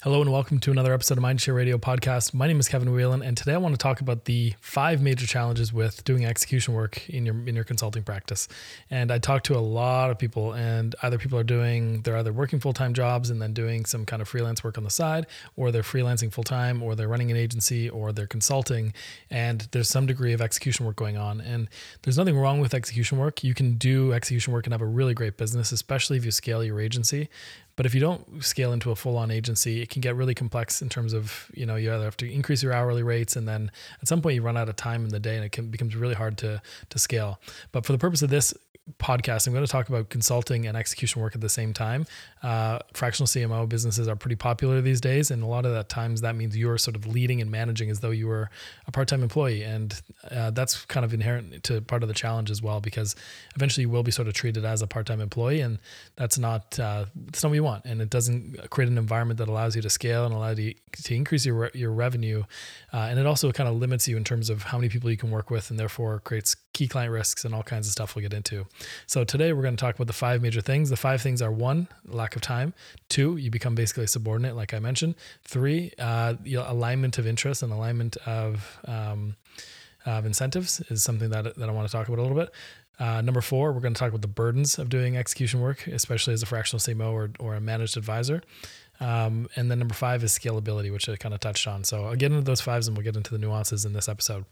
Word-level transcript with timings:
Hello 0.00 0.20
and 0.20 0.32
welcome 0.32 0.58
to 0.58 0.72
another 0.72 0.92
episode 0.92 1.16
of 1.16 1.22
Mindshare 1.22 1.54
Radio 1.54 1.78
podcast. 1.78 2.34
My 2.34 2.48
name 2.48 2.58
is 2.58 2.68
Kevin 2.68 2.92
Whelan, 2.92 3.22
and 3.22 3.36
today 3.36 3.54
I 3.54 3.58
want 3.58 3.72
to 3.72 3.78
talk 3.78 4.00
about 4.00 4.24
the 4.24 4.52
five 4.60 5.00
major 5.00 5.28
challenges 5.28 5.72
with 5.72 6.02
doing 6.02 6.24
execution 6.24 6.74
work 6.74 7.08
in 7.08 7.24
your 7.24 7.36
in 7.46 7.54
your 7.54 7.62
consulting 7.62 8.02
practice. 8.02 8.48
And 8.90 9.12
I 9.12 9.18
talk 9.18 9.44
to 9.44 9.56
a 9.56 9.60
lot 9.60 10.10
of 10.10 10.18
people, 10.18 10.54
and 10.54 10.96
either 11.04 11.18
people 11.18 11.38
are 11.38 11.44
doing 11.44 12.02
they're 12.02 12.16
either 12.16 12.32
working 12.32 12.58
full 12.58 12.72
time 12.72 12.94
jobs 12.94 13.30
and 13.30 13.40
then 13.40 13.52
doing 13.52 13.84
some 13.84 14.04
kind 14.04 14.20
of 14.20 14.26
freelance 14.26 14.64
work 14.64 14.76
on 14.76 14.82
the 14.82 14.90
side, 14.90 15.28
or 15.54 15.70
they're 15.70 15.82
freelancing 15.82 16.32
full 16.32 16.42
time, 16.42 16.82
or 16.82 16.96
they're 16.96 17.06
running 17.06 17.30
an 17.30 17.36
agency, 17.36 17.88
or 17.88 18.10
they're 18.10 18.26
consulting, 18.26 18.92
and 19.30 19.68
there's 19.70 19.88
some 19.88 20.06
degree 20.06 20.32
of 20.32 20.40
execution 20.40 20.84
work 20.84 20.96
going 20.96 21.16
on. 21.16 21.40
And 21.40 21.68
there's 22.02 22.18
nothing 22.18 22.36
wrong 22.36 22.58
with 22.58 22.74
execution 22.74 23.18
work. 23.18 23.44
You 23.44 23.54
can 23.54 23.74
do 23.74 24.12
execution 24.12 24.52
work 24.52 24.66
and 24.66 24.74
have 24.74 24.82
a 24.82 24.86
really 24.86 25.14
great 25.14 25.36
business, 25.36 25.70
especially 25.70 26.16
if 26.16 26.24
you 26.24 26.32
scale 26.32 26.64
your 26.64 26.80
agency. 26.80 27.28
But 27.82 27.86
if 27.86 27.96
you 27.96 28.00
don't 28.00 28.44
scale 28.44 28.72
into 28.72 28.92
a 28.92 28.94
full 28.94 29.16
on 29.16 29.32
agency, 29.32 29.82
it 29.82 29.90
can 29.90 30.02
get 30.02 30.14
really 30.14 30.36
complex 30.36 30.82
in 30.82 30.88
terms 30.88 31.12
of, 31.12 31.50
you 31.52 31.66
know, 31.66 31.74
you 31.74 31.92
either 31.92 32.04
have 32.04 32.16
to 32.18 32.32
increase 32.32 32.62
your 32.62 32.72
hourly 32.72 33.02
rates 33.02 33.34
and 33.34 33.48
then 33.48 33.72
at 34.00 34.06
some 34.06 34.22
point 34.22 34.36
you 34.36 34.42
run 34.42 34.56
out 34.56 34.68
of 34.68 34.76
time 34.76 35.02
in 35.02 35.08
the 35.08 35.18
day 35.18 35.34
and 35.34 35.44
it 35.44 35.50
can, 35.50 35.66
becomes 35.66 35.96
really 35.96 36.14
hard 36.14 36.38
to, 36.38 36.62
to 36.90 36.98
scale. 37.00 37.40
But 37.72 37.84
for 37.84 37.90
the 37.90 37.98
purpose 37.98 38.22
of 38.22 38.30
this 38.30 38.54
podcast, 38.98 39.46
I'm 39.46 39.52
going 39.52 39.64
to 39.64 39.70
talk 39.70 39.88
about 39.88 40.08
consulting 40.08 40.66
and 40.66 40.76
execution 40.76 41.22
work 41.22 41.34
at 41.34 41.40
the 41.40 41.48
same 41.48 41.72
time. 41.72 42.06
Uh, 42.42 42.78
fractional 42.92 43.26
CMO 43.26 43.68
businesses 43.68 44.08
are 44.08 44.16
pretty 44.16 44.36
popular 44.36 44.80
these 44.80 45.00
days, 45.00 45.30
and 45.30 45.42
a 45.42 45.46
lot 45.46 45.64
of 45.64 45.72
that 45.72 45.88
times 45.88 46.20
that 46.22 46.34
means 46.34 46.56
you're 46.56 46.78
sort 46.78 46.96
of 46.96 47.06
leading 47.06 47.40
and 47.40 47.50
managing 47.50 47.90
as 47.90 48.00
though 48.00 48.10
you 48.10 48.26
were 48.26 48.50
a 48.86 48.92
part-time 48.92 49.22
employee, 49.22 49.62
and 49.62 50.00
uh, 50.30 50.50
that's 50.50 50.84
kind 50.86 51.04
of 51.04 51.14
inherent 51.14 51.62
to 51.64 51.80
part 51.80 52.02
of 52.02 52.08
the 52.08 52.14
challenge 52.14 52.50
as 52.50 52.60
well, 52.60 52.80
because 52.80 53.14
eventually 53.54 53.82
you 53.82 53.88
will 53.90 54.02
be 54.02 54.10
sort 54.10 54.28
of 54.28 54.34
treated 54.34 54.64
as 54.64 54.82
a 54.82 54.86
part-time 54.86 55.20
employee, 55.20 55.60
and 55.60 55.78
that's 56.16 56.38
not 56.38 56.78
uh, 56.78 57.04
that's 57.26 57.42
not 57.42 57.50
what 57.50 57.56
you 57.56 57.64
want, 57.64 57.84
and 57.84 58.00
it 58.00 58.10
doesn't 58.10 58.70
create 58.70 58.90
an 58.90 58.98
environment 58.98 59.38
that 59.38 59.48
allows 59.48 59.76
you 59.76 59.82
to 59.82 59.90
scale 59.90 60.24
and 60.24 60.34
allow 60.34 60.50
you 60.50 60.74
to 60.92 61.14
increase 61.14 61.46
your 61.46 61.70
your 61.74 61.92
revenue, 61.92 62.42
uh, 62.92 63.08
and 63.10 63.18
it 63.18 63.26
also 63.26 63.52
kind 63.52 63.68
of 63.68 63.76
limits 63.76 64.08
you 64.08 64.16
in 64.16 64.24
terms 64.24 64.50
of 64.50 64.64
how 64.64 64.78
many 64.78 64.88
people 64.88 65.10
you 65.10 65.16
can 65.16 65.30
work 65.30 65.50
with, 65.50 65.70
and 65.70 65.78
therefore 65.78 66.20
creates 66.20 66.54
key 66.72 66.88
client 66.88 67.12
risks 67.12 67.44
and 67.44 67.54
all 67.54 67.62
kinds 67.62 67.86
of 67.86 67.92
stuff 67.92 68.14
we'll 68.14 68.22
get 68.22 68.32
into. 68.32 68.66
So 69.06 69.24
today 69.24 69.52
we're 69.52 69.62
going 69.62 69.76
to 69.76 69.80
talk 69.80 69.94
about 69.94 70.06
the 70.06 70.12
five 70.12 70.42
major 70.42 70.60
things. 70.60 70.90
The 70.90 70.96
five 70.96 71.20
things 71.20 71.42
are 71.42 71.52
one, 71.52 71.88
lack 72.06 72.34
of 72.36 72.42
time. 72.42 72.74
Two, 73.08 73.36
you 73.36 73.50
become 73.50 73.74
basically 73.74 74.04
a 74.04 74.08
subordinate, 74.08 74.56
like 74.56 74.72
I 74.72 74.78
mentioned. 74.78 75.14
Three, 75.44 75.92
uh, 75.98 76.34
alignment 76.56 77.18
of 77.18 77.26
interest 77.26 77.62
and 77.62 77.72
alignment 77.72 78.16
of 78.26 78.78
um, 78.86 79.36
of 80.04 80.26
incentives 80.26 80.80
is 80.88 81.02
something 81.02 81.30
that 81.30 81.56
that 81.56 81.68
I 81.68 81.72
want 81.72 81.88
to 81.88 81.92
talk 81.92 82.08
about 82.08 82.18
a 82.18 82.22
little 82.22 82.36
bit. 82.36 82.52
Uh, 82.98 83.20
number 83.20 83.40
four, 83.40 83.72
we're 83.72 83.80
going 83.80 83.94
to 83.94 83.98
talk 83.98 84.10
about 84.10 84.22
the 84.22 84.28
burdens 84.28 84.78
of 84.78 84.88
doing 84.88 85.16
execution 85.16 85.60
work, 85.60 85.86
especially 85.86 86.34
as 86.34 86.42
a 86.42 86.46
fractional 86.46 86.78
CMO 86.78 87.12
or, 87.12 87.30
or 87.40 87.54
a 87.54 87.60
managed 87.60 87.96
advisor. 87.96 88.42
Um, 89.02 89.48
and 89.56 89.68
then 89.68 89.80
number 89.80 89.94
five 89.94 90.22
is 90.22 90.30
scalability, 90.30 90.92
which 90.92 91.08
I 91.08 91.16
kind 91.16 91.34
of 91.34 91.40
touched 91.40 91.66
on. 91.66 91.82
So 91.82 92.04
I'll 92.04 92.14
get 92.14 92.30
into 92.30 92.44
those 92.44 92.60
fives 92.60 92.86
and 92.86 92.96
we'll 92.96 93.02
get 93.02 93.16
into 93.16 93.32
the 93.32 93.38
nuances 93.38 93.84
in 93.84 93.94
this 93.94 94.08
episode. 94.08 94.44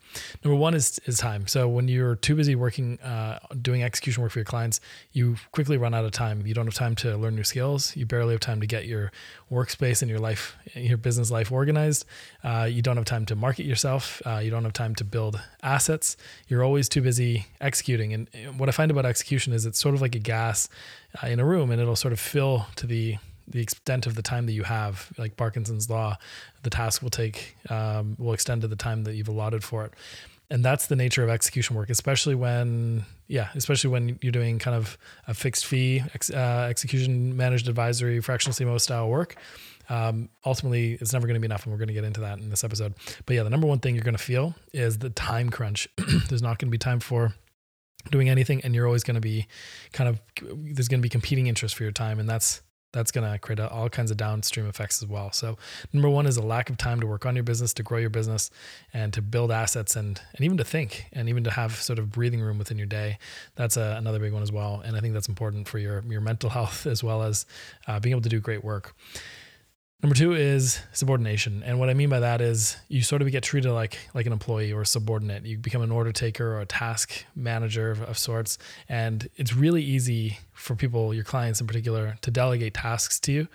Number 0.44 0.56
one 0.56 0.74
is, 0.74 0.98
is 1.06 1.18
time. 1.18 1.46
So 1.46 1.68
when 1.68 1.86
you're 1.86 2.16
too 2.16 2.34
busy 2.34 2.56
working, 2.56 2.98
uh, 3.00 3.38
doing 3.62 3.84
execution 3.84 4.24
work 4.24 4.32
for 4.32 4.40
your 4.40 4.44
clients, 4.44 4.80
you 5.12 5.36
quickly 5.52 5.76
run 5.76 5.94
out 5.94 6.04
of 6.04 6.10
time. 6.10 6.44
You 6.44 6.52
don't 6.52 6.66
have 6.66 6.74
time 6.74 6.96
to 6.96 7.16
learn 7.16 7.36
new 7.36 7.44
skills. 7.44 7.96
You 7.96 8.06
barely 8.06 8.34
have 8.34 8.40
time 8.40 8.60
to 8.60 8.66
get 8.66 8.86
your 8.86 9.12
workspace 9.52 10.02
and 10.02 10.10
your 10.10 10.18
life, 10.18 10.56
your 10.74 10.98
business 10.98 11.30
life 11.30 11.52
organized. 11.52 12.04
Uh, 12.42 12.66
you 12.68 12.82
don't 12.82 12.96
have 12.96 13.06
time 13.06 13.26
to 13.26 13.36
market 13.36 13.66
yourself. 13.66 14.20
Uh, 14.26 14.38
you 14.38 14.50
don't 14.50 14.64
have 14.64 14.72
time 14.72 14.96
to 14.96 15.04
build 15.04 15.40
assets. 15.62 16.16
You're 16.48 16.64
always 16.64 16.88
too 16.88 17.02
busy 17.02 17.46
executing. 17.60 18.12
And 18.12 18.28
what 18.58 18.68
I 18.68 18.72
find 18.72 18.90
about 18.90 19.06
execution 19.06 19.52
is 19.52 19.64
it's 19.64 19.78
sort 19.78 19.94
of 19.94 20.02
like 20.02 20.16
a 20.16 20.18
gas 20.18 20.68
uh, 21.22 21.28
in 21.28 21.38
a 21.38 21.44
room 21.44 21.70
and 21.70 21.80
it'll 21.80 21.94
sort 21.94 22.12
of 22.12 22.18
fill 22.18 22.66
to 22.74 22.86
the 22.88 23.18
the 23.50 23.60
extent 23.60 24.06
of 24.06 24.14
the 24.14 24.22
time 24.22 24.46
that 24.46 24.52
you 24.52 24.62
have, 24.62 25.12
like 25.18 25.36
Parkinson's 25.36 25.90
law, 25.90 26.16
the 26.62 26.70
task 26.70 27.02
will 27.02 27.10
take 27.10 27.56
um, 27.68 28.16
will 28.18 28.32
extend 28.32 28.62
to 28.62 28.68
the 28.68 28.76
time 28.76 29.04
that 29.04 29.14
you've 29.14 29.28
allotted 29.28 29.64
for 29.64 29.84
it, 29.84 29.94
and 30.50 30.64
that's 30.64 30.86
the 30.86 30.96
nature 30.96 31.22
of 31.22 31.30
execution 31.30 31.76
work, 31.76 31.90
especially 31.90 32.34
when 32.34 33.04
yeah, 33.28 33.48
especially 33.54 33.90
when 33.90 34.18
you're 34.20 34.32
doing 34.32 34.58
kind 34.58 34.76
of 34.76 34.98
a 35.28 35.34
fixed 35.34 35.66
fee 35.66 36.02
ex, 36.14 36.30
uh, 36.30 36.66
execution 36.68 37.36
managed 37.36 37.68
advisory 37.68 38.20
fractional 38.20 38.54
CMO 38.54 38.80
style 38.80 39.08
work. 39.08 39.36
Um, 39.88 40.28
ultimately, 40.46 40.92
it's 41.00 41.12
never 41.12 41.26
going 41.26 41.34
to 41.34 41.40
be 41.40 41.46
enough, 41.46 41.64
and 41.64 41.72
we're 41.72 41.78
going 41.78 41.88
to 41.88 41.94
get 41.94 42.04
into 42.04 42.20
that 42.20 42.38
in 42.38 42.48
this 42.50 42.62
episode. 42.62 42.94
But 43.26 43.34
yeah, 43.34 43.42
the 43.42 43.50
number 43.50 43.66
one 43.66 43.80
thing 43.80 43.94
you're 43.94 44.04
going 44.04 44.16
to 44.16 44.22
feel 44.22 44.54
is 44.72 44.98
the 44.98 45.10
time 45.10 45.50
crunch. 45.50 45.88
There's 46.28 46.42
not 46.42 46.58
going 46.58 46.68
to 46.68 46.70
be 46.70 46.78
time 46.78 47.00
for 47.00 47.34
doing 48.10 48.28
anything, 48.28 48.60
and 48.62 48.74
you're 48.74 48.86
always 48.86 49.02
going 49.04 49.16
to 49.16 49.20
be 49.20 49.46
kind 49.92 50.08
of 50.08 50.20
there's 50.42 50.88
going 50.88 51.00
to 51.00 51.02
be 51.02 51.08
competing 51.08 51.46
interest 51.48 51.74
for 51.74 51.82
your 51.82 51.92
time, 51.92 52.18
and 52.18 52.28
that's 52.28 52.62
that's 52.92 53.10
going 53.10 53.30
to 53.30 53.38
create 53.38 53.60
all 53.60 53.88
kinds 53.88 54.10
of 54.10 54.16
downstream 54.16 54.66
effects 54.66 55.02
as 55.02 55.08
well. 55.08 55.30
So, 55.32 55.56
number 55.92 56.08
one 56.08 56.26
is 56.26 56.36
a 56.36 56.42
lack 56.42 56.70
of 56.70 56.76
time 56.76 57.00
to 57.00 57.06
work 57.06 57.26
on 57.26 57.36
your 57.36 57.44
business, 57.44 57.72
to 57.74 57.82
grow 57.82 57.98
your 57.98 58.10
business, 58.10 58.50
and 58.92 59.12
to 59.12 59.22
build 59.22 59.50
assets, 59.50 59.96
and 59.96 60.20
and 60.34 60.44
even 60.44 60.56
to 60.56 60.64
think, 60.64 61.06
and 61.12 61.28
even 61.28 61.44
to 61.44 61.50
have 61.50 61.76
sort 61.76 61.98
of 61.98 62.10
breathing 62.10 62.40
room 62.40 62.58
within 62.58 62.78
your 62.78 62.86
day. 62.86 63.18
That's 63.54 63.76
a, 63.76 63.96
another 63.98 64.18
big 64.18 64.32
one 64.32 64.42
as 64.42 64.52
well, 64.52 64.82
and 64.84 64.96
I 64.96 65.00
think 65.00 65.14
that's 65.14 65.28
important 65.28 65.68
for 65.68 65.78
your 65.78 66.02
your 66.08 66.20
mental 66.20 66.50
health 66.58 66.86
as 66.86 67.02
well 67.04 67.22
as 67.22 67.46
uh, 67.86 68.00
being 68.00 68.12
able 68.12 68.22
to 68.22 68.28
do 68.28 68.40
great 68.40 68.64
work. 68.64 68.94
Number 70.02 70.16
two 70.16 70.32
is 70.32 70.80
subordination. 70.92 71.62
And 71.62 71.78
what 71.78 71.90
I 71.90 71.94
mean 71.94 72.08
by 72.08 72.20
that 72.20 72.40
is 72.40 72.78
you 72.88 73.02
sort 73.02 73.20
of 73.20 73.30
get 73.30 73.42
treated 73.42 73.70
like 73.70 73.98
like 74.14 74.24
an 74.24 74.32
employee 74.32 74.72
or 74.72 74.80
a 74.80 74.86
subordinate. 74.86 75.44
You 75.44 75.58
become 75.58 75.82
an 75.82 75.90
order 75.90 76.10
taker 76.10 76.54
or 76.54 76.60
a 76.60 76.66
task 76.66 77.26
manager 77.36 77.90
of, 77.90 78.00
of, 78.02 78.16
sorts. 78.16 78.56
And 78.88 79.28
it's 79.36 79.54
really 79.54 79.82
easy 79.82 80.38
for 80.60 80.76
people, 80.76 81.12
your 81.14 81.24
clients 81.24 81.60
in 81.60 81.66
particular, 81.66 82.16
to 82.22 82.30
delegate 82.30 82.74
tasks 82.74 83.18
to 83.20 83.32
you 83.32 83.48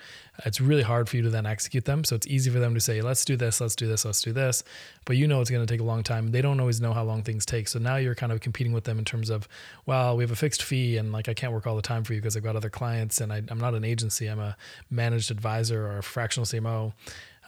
it's 0.44 0.60
really 0.60 0.82
hard 0.82 1.08
for 1.08 1.16
you 1.16 1.22
to 1.22 1.30
then 1.30 1.46
execute 1.46 1.84
them. 1.84 2.04
So 2.04 2.14
it's 2.14 2.26
easy 2.26 2.50
for 2.50 2.58
them 2.58 2.74
to 2.74 2.80
say, 2.80 3.00
let's 3.00 3.24
do 3.24 3.36
this, 3.36 3.60
let's 3.60 3.74
do 3.74 3.86
this, 3.86 4.04
let's 4.04 4.20
do 4.20 4.32
this. 4.32 4.62
But 5.04 5.16
you 5.16 5.26
know 5.26 5.40
it's 5.40 5.50
going 5.50 5.64
to 5.64 5.72
take 5.72 5.80
a 5.80 5.84
long 5.84 6.02
time. 6.02 6.30
They 6.30 6.42
don't 6.42 6.60
always 6.60 6.80
know 6.80 6.92
how 6.92 7.04
long 7.04 7.22
things 7.22 7.46
take. 7.46 7.68
So 7.68 7.78
now 7.78 7.96
you're 7.96 8.14
kind 8.14 8.32
of 8.32 8.40
competing 8.40 8.72
with 8.72 8.84
them 8.84 8.98
in 8.98 9.04
terms 9.04 9.30
of, 9.30 9.48
well, 9.86 10.16
we 10.16 10.24
have 10.24 10.30
a 10.30 10.36
fixed 10.36 10.62
fee 10.62 10.98
and 10.98 11.12
like 11.12 11.28
I 11.28 11.34
can't 11.34 11.52
work 11.52 11.66
all 11.66 11.76
the 11.76 11.82
time 11.82 12.04
for 12.04 12.12
you 12.12 12.20
because 12.20 12.36
I've 12.36 12.42
got 12.42 12.56
other 12.56 12.70
clients 12.70 13.20
and 13.20 13.32
I, 13.32 13.42
am 13.48 13.58
not 13.58 13.74
an 13.74 13.84
agency. 13.84 14.26
I'm 14.26 14.40
a 14.40 14.56
managed 14.90 15.30
advisor 15.30 15.86
or 15.86 15.98
a 15.98 16.02
fractional 16.02 16.44
CMO. 16.44 16.92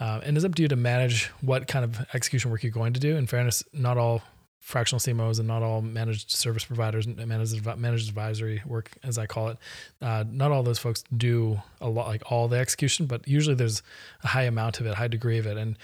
Uh, 0.00 0.20
and 0.22 0.36
it's 0.36 0.46
up 0.46 0.54
to 0.54 0.62
you 0.62 0.68
to 0.68 0.76
manage 0.76 1.26
what 1.40 1.66
kind 1.66 1.84
of 1.84 2.06
execution 2.14 2.50
work 2.50 2.62
you're 2.62 2.72
going 2.72 2.92
to 2.92 3.00
do. 3.00 3.16
In 3.16 3.26
fairness, 3.26 3.64
not 3.72 3.98
all 3.98 4.22
fractional 4.60 5.00
CMOs 5.00 5.38
and 5.38 5.48
not 5.48 5.62
all 5.62 5.80
managed 5.80 6.30
service 6.30 6.64
providers, 6.64 7.06
managed 7.06 7.64
managed 7.78 8.08
advisory 8.08 8.62
work, 8.66 8.90
as 9.02 9.16
I 9.18 9.26
call 9.26 9.48
it. 9.48 9.58
Uh, 10.02 10.24
not 10.30 10.50
all 10.52 10.62
those 10.62 10.78
folks 10.78 11.04
do 11.16 11.60
a 11.80 11.88
lot, 11.88 12.06
like 12.08 12.30
all 12.30 12.48
the 12.48 12.58
execution, 12.58 13.06
but 13.06 13.26
usually 13.26 13.54
there's 13.54 13.82
a 14.24 14.28
high 14.28 14.42
amount 14.42 14.80
of 14.80 14.86
it, 14.86 14.94
high 14.94 15.08
degree 15.08 15.38
of 15.38 15.46
it, 15.46 15.56
and 15.56 15.76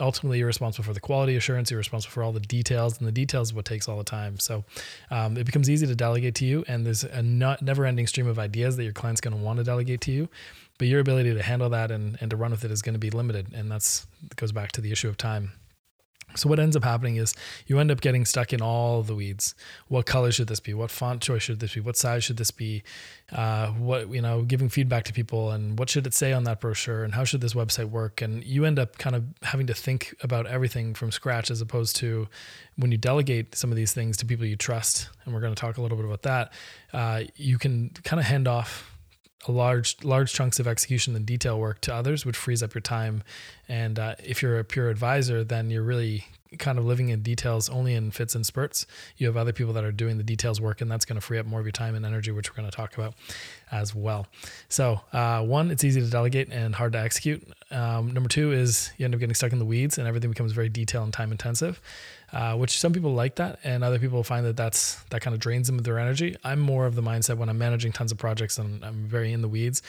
ultimately 0.00 0.38
you're 0.38 0.46
responsible 0.46 0.84
for 0.84 0.94
the 0.94 1.00
quality 1.00 1.36
assurance. 1.36 1.70
You're 1.70 1.78
responsible 1.78 2.12
for 2.12 2.22
all 2.22 2.32
the 2.32 2.40
details, 2.40 2.98
and 2.98 3.06
the 3.06 3.12
details 3.12 3.48
is 3.48 3.54
what 3.54 3.64
takes 3.64 3.88
all 3.88 3.98
the 3.98 4.04
time. 4.04 4.38
So 4.38 4.64
um, 5.10 5.36
it 5.36 5.44
becomes 5.44 5.68
easy 5.68 5.86
to 5.86 5.94
delegate 5.94 6.34
to 6.36 6.46
you, 6.46 6.64
and 6.68 6.86
there's 6.86 7.04
a 7.04 7.22
not, 7.22 7.62
never-ending 7.62 8.06
stream 8.06 8.26
of 8.26 8.38
ideas 8.38 8.76
that 8.76 8.84
your 8.84 8.92
client's 8.92 9.20
going 9.20 9.36
to 9.36 9.42
want 9.42 9.58
to 9.58 9.64
delegate 9.64 10.00
to 10.02 10.12
you. 10.12 10.28
But 10.78 10.88
your 10.88 11.00
ability 11.00 11.34
to 11.34 11.42
handle 11.42 11.68
that 11.70 11.90
and, 11.90 12.16
and 12.22 12.30
to 12.30 12.38
run 12.38 12.52
with 12.52 12.64
it 12.64 12.70
is 12.70 12.80
going 12.80 12.94
to 12.94 12.98
be 12.98 13.10
limited, 13.10 13.48
and 13.52 13.70
that's 13.70 14.06
goes 14.36 14.50
back 14.50 14.72
to 14.72 14.80
the 14.80 14.90
issue 14.90 15.08
of 15.08 15.18
time. 15.18 15.52
So 16.36 16.48
what 16.48 16.58
ends 16.58 16.76
up 16.76 16.84
happening 16.84 17.16
is 17.16 17.34
you 17.66 17.78
end 17.78 17.90
up 17.90 18.00
getting 18.00 18.24
stuck 18.24 18.52
in 18.52 18.62
all 18.62 19.02
the 19.02 19.14
weeds. 19.14 19.54
What 19.88 20.06
color 20.06 20.30
should 20.30 20.48
this 20.48 20.60
be? 20.60 20.74
What 20.74 20.90
font 20.90 21.22
choice 21.22 21.42
should 21.42 21.60
this 21.60 21.74
be? 21.74 21.80
What 21.80 21.96
size 21.96 22.24
should 22.24 22.36
this 22.36 22.50
be? 22.50 22.82
Uh, 23.32 23.68
what 23.68 24.12
you 24.12 24.20
know, 24.20 24.42
giving 24.42 24.68
feedback 24.68 25.04
to 25.04 25.12
people 25.12 25.50
and 25.50 25.78
what 25.78 25.88
should 25.88 26.06
it 26.06 26.14
say 26.14 26.32
on 26.32 26.44
that 26.44 26.60
brochure 26.60 27.04
and 27.04 27.14
how 27.14 27.24
should 27.24 27.40
this 27.40 27.54
website 27.54 27.90
work? 27.90 28.22
And 28.22 28.44
you 28.44 28.64
end 28.64 28.78
up 28.78 28.98
kind 28.98 29.16
of 29.16 29.24
having 29.42 29.66
to 29.66 29.74
think 29.74 30.14
about 30.22 30.46
everything 30.46 30.94
from 30.94 31.10
scratch 31.10 31.50
as 31.50 31.60
opposed 31.60 31.96
to 31.96 32.28
when 32.76 32.92
you 32.92 32.98
delegate 32.98 33.54
some 33.54 33.70
of 33.70 33.76
these 33.76 33.92
things 33.92 34.16
to 34.18 34.26
people 34.26 34.46
you 34.46 34.56
trust. 34.56 35.08
And 35.24 35.34
we're 35.34 35.40
going 35.40 35.54
to 35.54 35.60
talk 35.60 35.76
a 35.76 35.82
little 35.82 35.96
bit 35.96 36.06
about 36.06 36.22
that. 36.22 36.52
Uh, 36.92 37.22
you 37.36 37.58
can 37.58 37.90
kind 38.04 38.20
of 38.20 38.26
hand 38.26 38.48
off 38.48 38.90
a 39.48 39.52
large 39.52 39.96
large 40.02 40.32
chunks 40.32 40.58
of 40.58 40.66
execution 40.66 41.16
and 41.16 41.24
detail 41.24 41.58
work 41.58 41.80
to 41.82 41.94
others, 41.94 42.26
which 42.26 42.36
frees 42.36 42.62
up 42.62 42.74
your 42.74 42.82
time. 42.82 43.22
And 43.68 43.98
uh, 43.98 44.16
if 44.22 44.42
you're 44.42 44.58
a 44.58 44.64
pure 44.64 44.90
advisor, 44.90 45.44
then 45.44 45.70
you're 45.70 45.82
really 45.82 46.26
kind 46.58 46.78
of 46.78 46.84
living 46.84 47.10
in 47.10 47.22
details 47.22 47.68
only 47.68 47.94
in 47.94 48.10
fits 48.10 48.34
and 48.34 48.44
spurts. 48.44 48.86
You 49.16 49.26
have 49.26 49.36
other 49.36 49.52
people 49.52 49.72
that 49.74 49.84
are 49.84 49.92
doing 49.92 50.18
the 50.18 50.24
details 50.24 50.60
work, 50.60 50.80
and 50.80 50.90
that's 50.90 51.04
going 51.04 51.18
to 51.18 51.24
free 51.24 51.38
up 51.38 51.46
more 51.46 51.60
of 51.60 51.66
your 51.66 51.72
time 51.72 51.94
and 51.94 52.04
energy, 52.04 52.30
which 52.30 52.50
we're 52.50 52.56
going 52.56 52.70
to 52.70 52.76
talk 52.76 52.94
about 52.94 53.14
as 53.70 53.94
well. 53.94 54.26
So, 54.68 55.00
uh, 55.12 55.42
one, 55.42 55.70
it's 55.70 55.84
easy 55.84 56.00
to 56.00 56.08
delegate 56.08 56.50
and 56.50 56.74
hard 56.74 56.92
to 56.94 56.98
execute. 56.98 57.46
Um, 57.70 58.12
number 58.12 58.28
two 58.28 58.52
is 58.52 58.92
you 58.98 59.04
end 59.04 59.14
up 59.14 59.20
getting 59.20 59.34
stuck 59.34 59.52
in 59.52 59.58
the 59.58 59.64
weeds, 59.64 59.98
and 59.98 60.08
everything 60.08 60.30
becomes 60.30 60.52
very 60.52 60.68
detail 60.68 61.04
and 61.04 61.12
time 61.12 61.30
intensive. 61.30 61.80
Uh, 62.32 62.56
which 62.56 62.78
some 62.78 62.92
people 62.92 63.12
like 63.12 63.36
that, 63.36 63.58
and 63.64 63.82
other 63.82 63.98
people 63.98 64.22
find 64.22 64.46
that 64.46 64.56
that's 64.56 65.02
that 65.10 65.20
kind 65.20 65.34
of 65.34 65.40
drains 65.40 65.66
them 65.66 65.78
of 65.78 65.84
their 65.84 65.98
energy. 65.98 66.36
I'm 66.44 66.60
more 66.60 66.86
of 66.86 66.94
the 66.94 67.02
mindset 67.02 67.38
when 67.38 67.48
I'm 67.48 67.58
managing 67.58 67.90
tons 67.90 68.12
of 68.12 68.18
projects 68.18 68.56
and 68.56 68.84
I'm 68.84 69.04
very 69.06 69.32
in 69.32 69.42
the 69.42 69.48
weeds. 69.48 69.82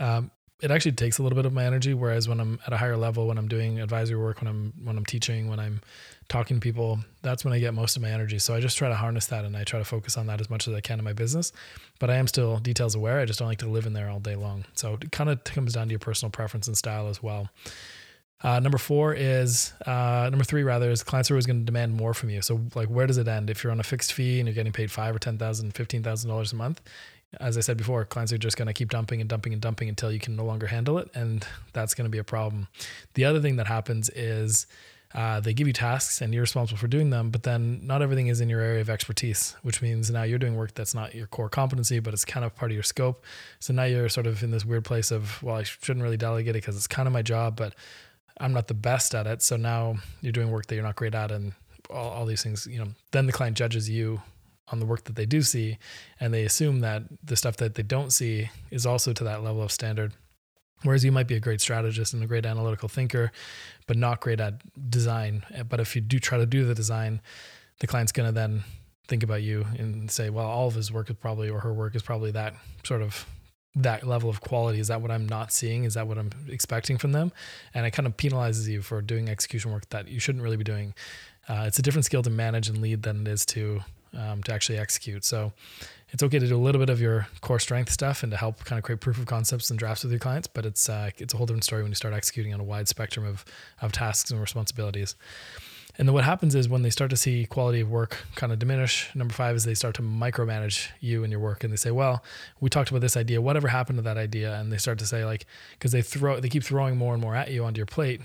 Um, 0.00 0.30
it 0.62 0.70
actually 0.70 0.92
takes 0.92 1.18
a 1.18 1.22
little 1.22 1.36
bit 1.36 1.44
of 1.44 1.52
my 1.52 1.64
energy. 1.64 1.92
Whereas 1.92 2.28
when 2.28 2.40
I'm 2.40 2.60
at 2.66 2.72
a 2.72 2.76
higher 2.76 2.96
level, 2.96 3.26
when 3.26 3.36
I'm 3.36 3.48
doing 3.48 3.80
advisory 3.80 4.18
work, 4.18 4.40
when 4.40 4.48
I'm 4.48 4.72
when 4.84 4.96
I'm 4.96 5.04
teaching, 5.04 5.48
when 5.48 5.58
I'm 5.58 5.80
talking 6.28 6.56
to 6.56 6.60
people, 6.60 7.00
that's 7.20 7.44
when 7.44 7.52
I 7.52 7.58
get 7.58 7.74
most 7.74 7.96
of 7.96 8.02
my 8.02 8.10
energy. 8.10 8.38
So 8.38 8.54
I 8.54 8.60
just 8.60 8.78
try 8.78 8.88
to 8.88 8.94
harness 8.94 9.26
that 9.26 9.44
and 9.44 9.56
I 9.56 9.64
try 9.64 9.80
to 9.80 9.84
focus 9.84 10.16
on 10.16 10.28
that 10.28 10.40
as 10.40 10.48
much 10.48 10.68
as 10.68 10.74
I 10.74 10.80
can 10.80 10.98
in 10.98 11.04
my 11.04 11.12
business. 11.12 11.52
But 11.98 12.10
I 12.10 12.16
am 12.16 12.28
still 12.28 12.58
details 12.58 12.94
aware. 12.94 13.18
I 13.18 13.24
just 13.24 13.40
don't 13.40 13.48
like 13.48 13.58
to 13.58 13.68
live 13.68 13.86
in 13.86 13.92
there 13.92 14.08
all 14.08 14.20
day 14.20 14.36
long. 14.36 14.64
So 14.74 14.94
it 14.94 15.10
kind 15.10 15.28
of 15.28 15.42
comes 15.44 15.74
down 15.74 15.88
to 15.88 15.92
your 15.92 15.98
personal 15.98 16.30
preference 16.30 16.68
and 16.68 16.78
style 16.78 17.08
as 17.08 17.22
well. 17.22 17.50
Uh, 18.44 18.58
number 18.58 18.78
four 18.78 19.14
is 19.14 19.72
uh, 19.86 20.28
number 20.30 20.44
three 20.44 20.64
rather 20.64 20.90
is 20.90 21.02
clients 21.02 21.30
are 21.30 21.34
always 21.34 21.46
going 21.46 21.60
to 21.60 21.64
demand 21.64 21.94
more 21.94 22.12
from 22.14 22.30
you. 22.30 22.42
So 22.42 22.60
like, 22.74 22.88
where 22.88 23.06
does 23.06 23.18
it 23.18 23.28
end? 23.28 23.50
If 23.50 23.62
you're 23.62 23.72
on 23.72 23.80
a 23.80 23.84
fixed 23.84 24.12
fee 24.12 24.40
and 24.40 24.48
you're 24.48 24.54
getting 24.54 24.72
paid 24.72 24.90
five 24.90 25.14
or 25.14 25.18
ten 25.18 25.38
thousand, 25.38 25.74
fifteen 25.74 26.02
thousand 26.02 26.30
dollars 26.30 26.52
a 26.52 26.56
month, 26.56 26.80
as 27.40 27.56
I 27.56 27.60
said 27.60 27.76
before, 27.76 28.04
clients 28.04 28.32
are 28.32 28.38
just 28.38 28.56
going 28.56 28.66
to 28.66 28.72
keep 28.72 28.90
dumping 28.90 29.20
and 29.20 29.28
dumping 29.28 29.52
and 29.52 29.62
dumping 29.62 29.88
until 29.88 30.12
you 30.12 30.18
can 30.18 30.36
no 30.36 30.44
longer 30.44 30.66
handle 30.66 30.98
it, 30.98 31.10
and 31.14 31.46
that's 31.72 31.94
going 31.94 32.04
to 32.04 32.10
be 32.10 32.18
a 32.18 32.24
problem. 32.24 32.68
The 33.14 33.24
other 33.24 33.40
thing 33.40 33.56
that 33.56 33.66
happens 33.66 34.10
is 34.10 34.66
uh, 35.14 35.40
they 35.40 35.52
give 35.52 35.66
you 35.66 35.72
tasks 35.72 36.20
and 36.20 36.32
you're 36.32 36.42
responsible 36.42 36.78
for 36.78 36.88
doing 36.88 37.10
them, 37.10 37.30
but 37.30 37.42
then 37.42 37.80
not 37.86 38.00
everything 38.00 38.28
is 38.28 38.40
in 38.40 38.48
your 38.48 38.60
area 38.60 38.80
of 38.80 38.88
expertise, 38.88 39.54
which 39.62 39.82
means 39.82 40.10
now 40.10 40.22
you're 40.22 40.38
doing 40.38 40.56
work 40.56 40.74
that's 40.74 40.94
not 40.94 41.14
your 41.14 41.26
core 41.26 41.50
competency, 41.50 41.98
but 42.00 42.14
it's 42.14 42.24
kind 42.24 42.44
of 42.44 42.54
part 42.54 42.70
of 42.70 42.74
your 42.74 42.82
scope. 42.82 43.22
So 43.60 43.72
now 43.72 43.84
you're 43.84 44.08
sort 44.08 44.26
of 44.26 44.42
in 44.42 44.50
this 44.50 44.64
weird 44.64 44.84
place 44.84 45.10
of, 45.10 45.42
well, 45.42 45.56
I 45.56 45.64
shouldn't 45.64 46.02
really 46.02 46.16
delegate 46.16 46.56
it 46.56 46.60
because 46.60 46.76
it's 46.76 46.86
kind 46.86 47.06
of 47.06 47.12
my 47.12 47.22
job, 47.22 47.56
but 47.56 47.74
I'm 48.40 48.54
not 48.54 48.68
the 48.68 48.74
best 48.74 49.14
at 49.14 49.26
it. 49.26 49.42
So 49.42 49.56
now 49.56 49.96
you're 50.22 50.32
doing 50.32 50.50
work 50.50 50.66
that 50.66 50.74
you're 50.74 50.84
not 50.84 50.96
great 50.96 51.14
at, 51.14 51.30
and 51.30 51.52
all, 51.90 52.10
all 52.10 52.26
these 52.26 52.42
things, 52.42 52.66
you 52.66 52.78
know, 52.78 52.88
then 53.10 53.26
the 53.26 53.32
client 53.32 53.56
judges 53.56 53.90
you 53.90 54.22
on 54.68 54.80
the 54.80 54.86
work 54.86 55.04
that 55.04 55.16
they 55.16 55.26
do 55.26 55.42
see, 55.42 55.78
and 56.20 56.32
they 56.32 56.44
assume 56.44 56.80
that 56.80 57.02
the 57.22 57.36
stuff 57.36 57.56
that 57.58 57.74
they 57.74 57.82
don't 57.82 58.12
see 58.12 58.50
is 58.70 58.86
also 58.86 59.12
to 59.12 59.24
that 59.24 59.42
level 59.42 59.62
of 59.62 59.72
standard. 59.72 60.12
Whereas 60.82 61.04
you 61.04 61.12
might 61.12 61.28
be 61.28 61.36
a 61.36 61.40
great 61.40 61.60
strategist 61.60 62.12
and 62.12 62.22
a 62.22 62.26
great 62.26 62.46
analytical 62.46 62.88
thinker, 62.88 63.30
but 63.86 63.96
not 63.96 64.20
great 64.20 64.40
at 64.40 64.54
design. 64.90 65.44
But 65.68 65.80
if 65.80 65.94
you 65.94 66.02
do 66.02 66.18
try 66.18 66.38
to 66.38 66.46
do 66.46 66.64
the 66.64 66.74
design, 66.74 67.20
the 67.78 67.86
client's 67.86 68.12
going 68.12 68.28
to 68.28 68.32
then 68.32 68.64
think 69.06 69.22
about 69.22 69.42
you 69.42 69.66
and 69.78 70.10
say, 70.10 70.30
well, 70.30 70.46
all 70.46 70.68
of 70.68 70.74
his 70.74 70.90
work 70.90 71.10
is 71.10 71.16
probably, 71.16 71.50
or 71.50 71.60
her 71.60 71.72
work 71.72 71.94
is 71.94 72.02
probably 72.02 72.30
that 72.32 72.54
sort 72.84 73.02
of 73.02 73.26
that 73.74 74.06
level 74.06 74.28
of 74.28 74.40
quality 74.40 74.78
is 74.78 74.88
that 74.88 75.00
what 75.00 75.10
i'm 75.10 75.26
not 75.26 75.50
seeing 75.50 75.84
is 75.84 75.94
that 75.94 76.06
what 76.06 76.18
i'm 76.18 76.30
expecting 76.48 76.98
from 76.98 77.12
them 77.12 77.32
and 77.72 77.86
it 77.86 77.90
kind 77.92 78.06
of 78.06 78.16
penalizes 78.16 78.68
you 78.68 78.82
for 78.82 79.00
doing 79.00 79.28
execution 79.28 79.72
work 79.72 79.88
that 79.88 80.08
you 80.08 80.20
shouldn't 80.20 80.44
really 80.44 80.58
be 80.58 80.64
doing 80.64 80.92
uh, 81.48 81.64
it's 81.66 81.78
a 81.78 81.82
different 81.82 82.04
skill 82.04 82.22
to 82.22 82.30
manage 82.30 82.68
and 82.68 82.82
lead 82.82 83.02
than 83.02 83.22
it 83.22 83.28
is 83.28 83.46
to 83.46 83.80
um, 84.16 84.42
to 84.42 84.52
actually 84.52 84.78
execute 84.78 85.24
so 85.24 85.52
it's 86.10 86.22
okay 86.22 86.38
to 86.38 86.46
do 86.46 86.56
a 86.56 86.58
little 86.58 86.78
bit 86.78 86.90
of 86.90 87.00
your 87.00 87.26
core 87.40 87.58
strength 87.58 87.90
stuff 87.90 88.22
and 88.22 88.30
to 88.30 88.36
help 88.36 88.64
kind 88.64 88.78
of 88.78 88.84
create 88.84 89.00
proof 89.00 89.18
of 89.18 89.26
concepts 89.26 89.70
and 89.70 89.78
drafts 89.78 90.02
with 90.02 90.12
your 90.12 90.20
clients 90.20 90.46
but 90.46 90.66
it's 90.66 90.88
uh, 90.88 91.10
it's 91.18 91.34
a 91.34 91.36
whole 91.36 91.46
different 91.46 91.64
story 91.64 91.82
when 91.82 91.90
you 91.90 91.96
start 91.96 92.14
executing 92.14 92.52
on 92.52 92.60
a 92.60 92.64
wide 92.64 92.88
spectrum 92.88 93.26
of 93.26 93.44
of 93.80 93.92
tasks 93.92 94.30
and 94.30 94.40
responsibilities 94.40 95.16
and 95.98 96.08
then 96.08 96.14
what 96.14 96.24
happens 96.24 96.54
is 96.54 96.68
when 96.68 96.82
they 96.82 96.90
start 96.90 97.10
to 97.10 97.16
see 97.16 97.44
quality 97.44 97.80
of 97.80 97.90
work 97.90 98.16
kind 98.34 98.52
of 98.52 98.58
diminish, 98.58 99.10
number 99.14 99.34
five 99.34 99.54
is 99.54 99.64
they 99.64 99.74
start 99.74 99.94
to 99.96 100.02
micromanage 100.02 100.88
you 101.00 101.22
and 101.22 101.30
your 101.30 101.40
work. 101.40 101.64
And 101.64 101.72
they 101.72 101.76
say, 101.76 101.90
well, 101.90 102.24
we 102.60 102.70
talked 102.70 102.90
about 102.90 103.02
this 103.02 103.16
idea. 103.16 103.42
Whatever 103.42 103.68
happened 103.68 103.98
to 103.98 104.02
that 104.02 104.16
idea? 104.16 104.54
And 104.58 104.72
they 104.72 104.78
start 104.78 104.98
to 105.00 105.06
say 105.06 105.24
like, 105.24 105.46
cause 105.80 105.92
they 105.92 106.00
throw, 106.00 106.40
they 106.40 106.48
keep 106.48 106.64
throwing 106.64 106.96
more 106.96 107.12
and 107.12 107.22
more 107.22 107.34
at 107.34 107.50
you 107.50 107.64
onto 107.64 107.78
your 107.78 107.86
plate, 107.86 108.22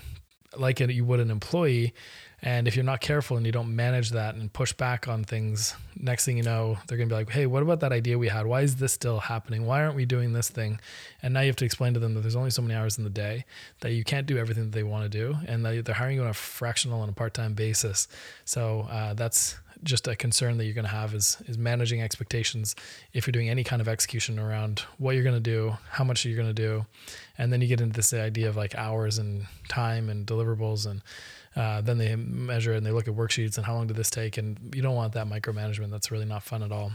like 0.58 0.80
you 0.80 1.04
would 1.04 1.20
an 1.20 1.30
employee. 1.30 1.94
And 2.40 2.68
if 2.68 2.76
you're 2.76 2.84
not 2.84 3.00
careful 3.00 3.36
and 3.36 3.44
you 3.44 3.50
don't 3.50 3.74
manage 3.74 4.10
that 4.10 4.36
and 4.36 4.52
push 4.52 4.72
back 4.72 5.08
on 5.08 5.24
things, 5.24 5.74
next 5.96 6.24
thing 6.24 6.36
you 6.36 6.44
know, 6.44 6.78
they're 6.86 6.96
going 6.96 7.08
to 7.08 7.12
be 7.12 7.18
like, 7.18 7.30
hey, 7.30 7.46
what 7.46 7.64
about 7.64 7.80
that 7.80 7.90
idea 7.90 8.16
we 8.16 8.28
had? 8.28 8.46
Why 8.46 8.60
is 8.60 8.76
this 8.76 8.92
still 8.92 9.18
happening? 9.18 9.66
Why 9.66 9.82
aren't 9.82 9.96
we 9.96 10.04
doing 10.04 10.32
this 10.32 10.48
thing? 10.48 10.80
And 11.20 11.34
now 11.34 11.40
you 11.40 11.48
have 11.48 11.56
to 11.56 11.64
explain 11.64 11.94
to 11.94 12.00
them 12.00 12.14
that 12.14 12.20
there's 12.20 12.36
only 12.36 12.50
so 12.50 12.62
many 12.62 12.74
hours 12.74 12.96
in 12.96 13.02
the 13.02 13.10
day, 13.10 13.44
that 13.80 13.90
you 13.92 14.04
can't 14.04 14.26
do 14.26 14.38
everything 14.38 14.64
that 14.64 14.72
they 14.72 14.84
want 14.84 15.02
to 15.02 15.08
do, 15.08 15.36
and 15.48 15.64
that 15.64 15.84
they're 15.84 15.96
hiring 15.96 16.16
you 16.16 16.22
on 16.22 16.28
a 16.28 16.34
fractional 16.34 17.02
and 17.02 17.10
a 17.10 17.14
part 17.14 17.34
time 17.34 17.54
basis. 17.54 18.06
So 18.44 18.86
uh, 18.88 19.14
that's 19.14 19.56
just 19.82 20.08
a 20.08 20.16
concern 20.16 20.58
that 20.58 20.64
you're 20.64 20.74
going 20.74 20.84
to 20.84 20.90
have 20.90 21.14
is 21.14 21.36
is 21.46 21.58
managing 21.58 22.02
expectations. 22.02 22.74
If 23.12 23.26
you're 23.26 23.32
doing 23.32 23.48
any 23.48 23.64
kind 23.64 23.80
of 23.80 23.88
execution 23.88 24.38
around 24.38 24.84
what 24.98 25.14
you're 25.14 25.24
going 25.24 25.36
to 25.36 25.40
do, 25.40 25.76
how 25.90 26.04
much 26.04 26.24
you're 26.24 26.36
going 26.36 26.48
to 26.48 26.54
do, 26.54 26.86
and 27.36 27.52
then 27.52 27.60
you 27.60 27.68
get 27.68 27.80
into 27.80 27.94
this 27.94 28.12
idea 28.12 28.48
of 28.48 28.56
like 28.56 28.74
hours 28.74 29.18
and 29.18 29.46
time 29.68 30.08
and 30.08 30.26
deliverables 30.26 30.86
and 30.86 31.02
uh, 31.56 31.80
then 31.80 31.98
they 31.98 32.14
measure 32.14 32.74
it 32.74 32.76
and 32.76 32.86
they 32.86 32.92
look 32.92 33.08
at 33.08 33.14
worksheets 33.14 33.56
and 33.56 33.66
how 33.66 33.74
long 33.74 33.86
did 33.86 33.96
this 33.96 34.10
take 34.10 34.38
and 34.38 34.58
you 34.74 34.82
don't 34.82 34.94
want 34.94 35.12
that 35.14 35.26
micromanagement. 35.26 35.90
That's 35.90 36.10
really 36.10 36.24
not 36.24 36.42
fun 36.42 36.62
at 36.62 36.70
all. 36.70 36.92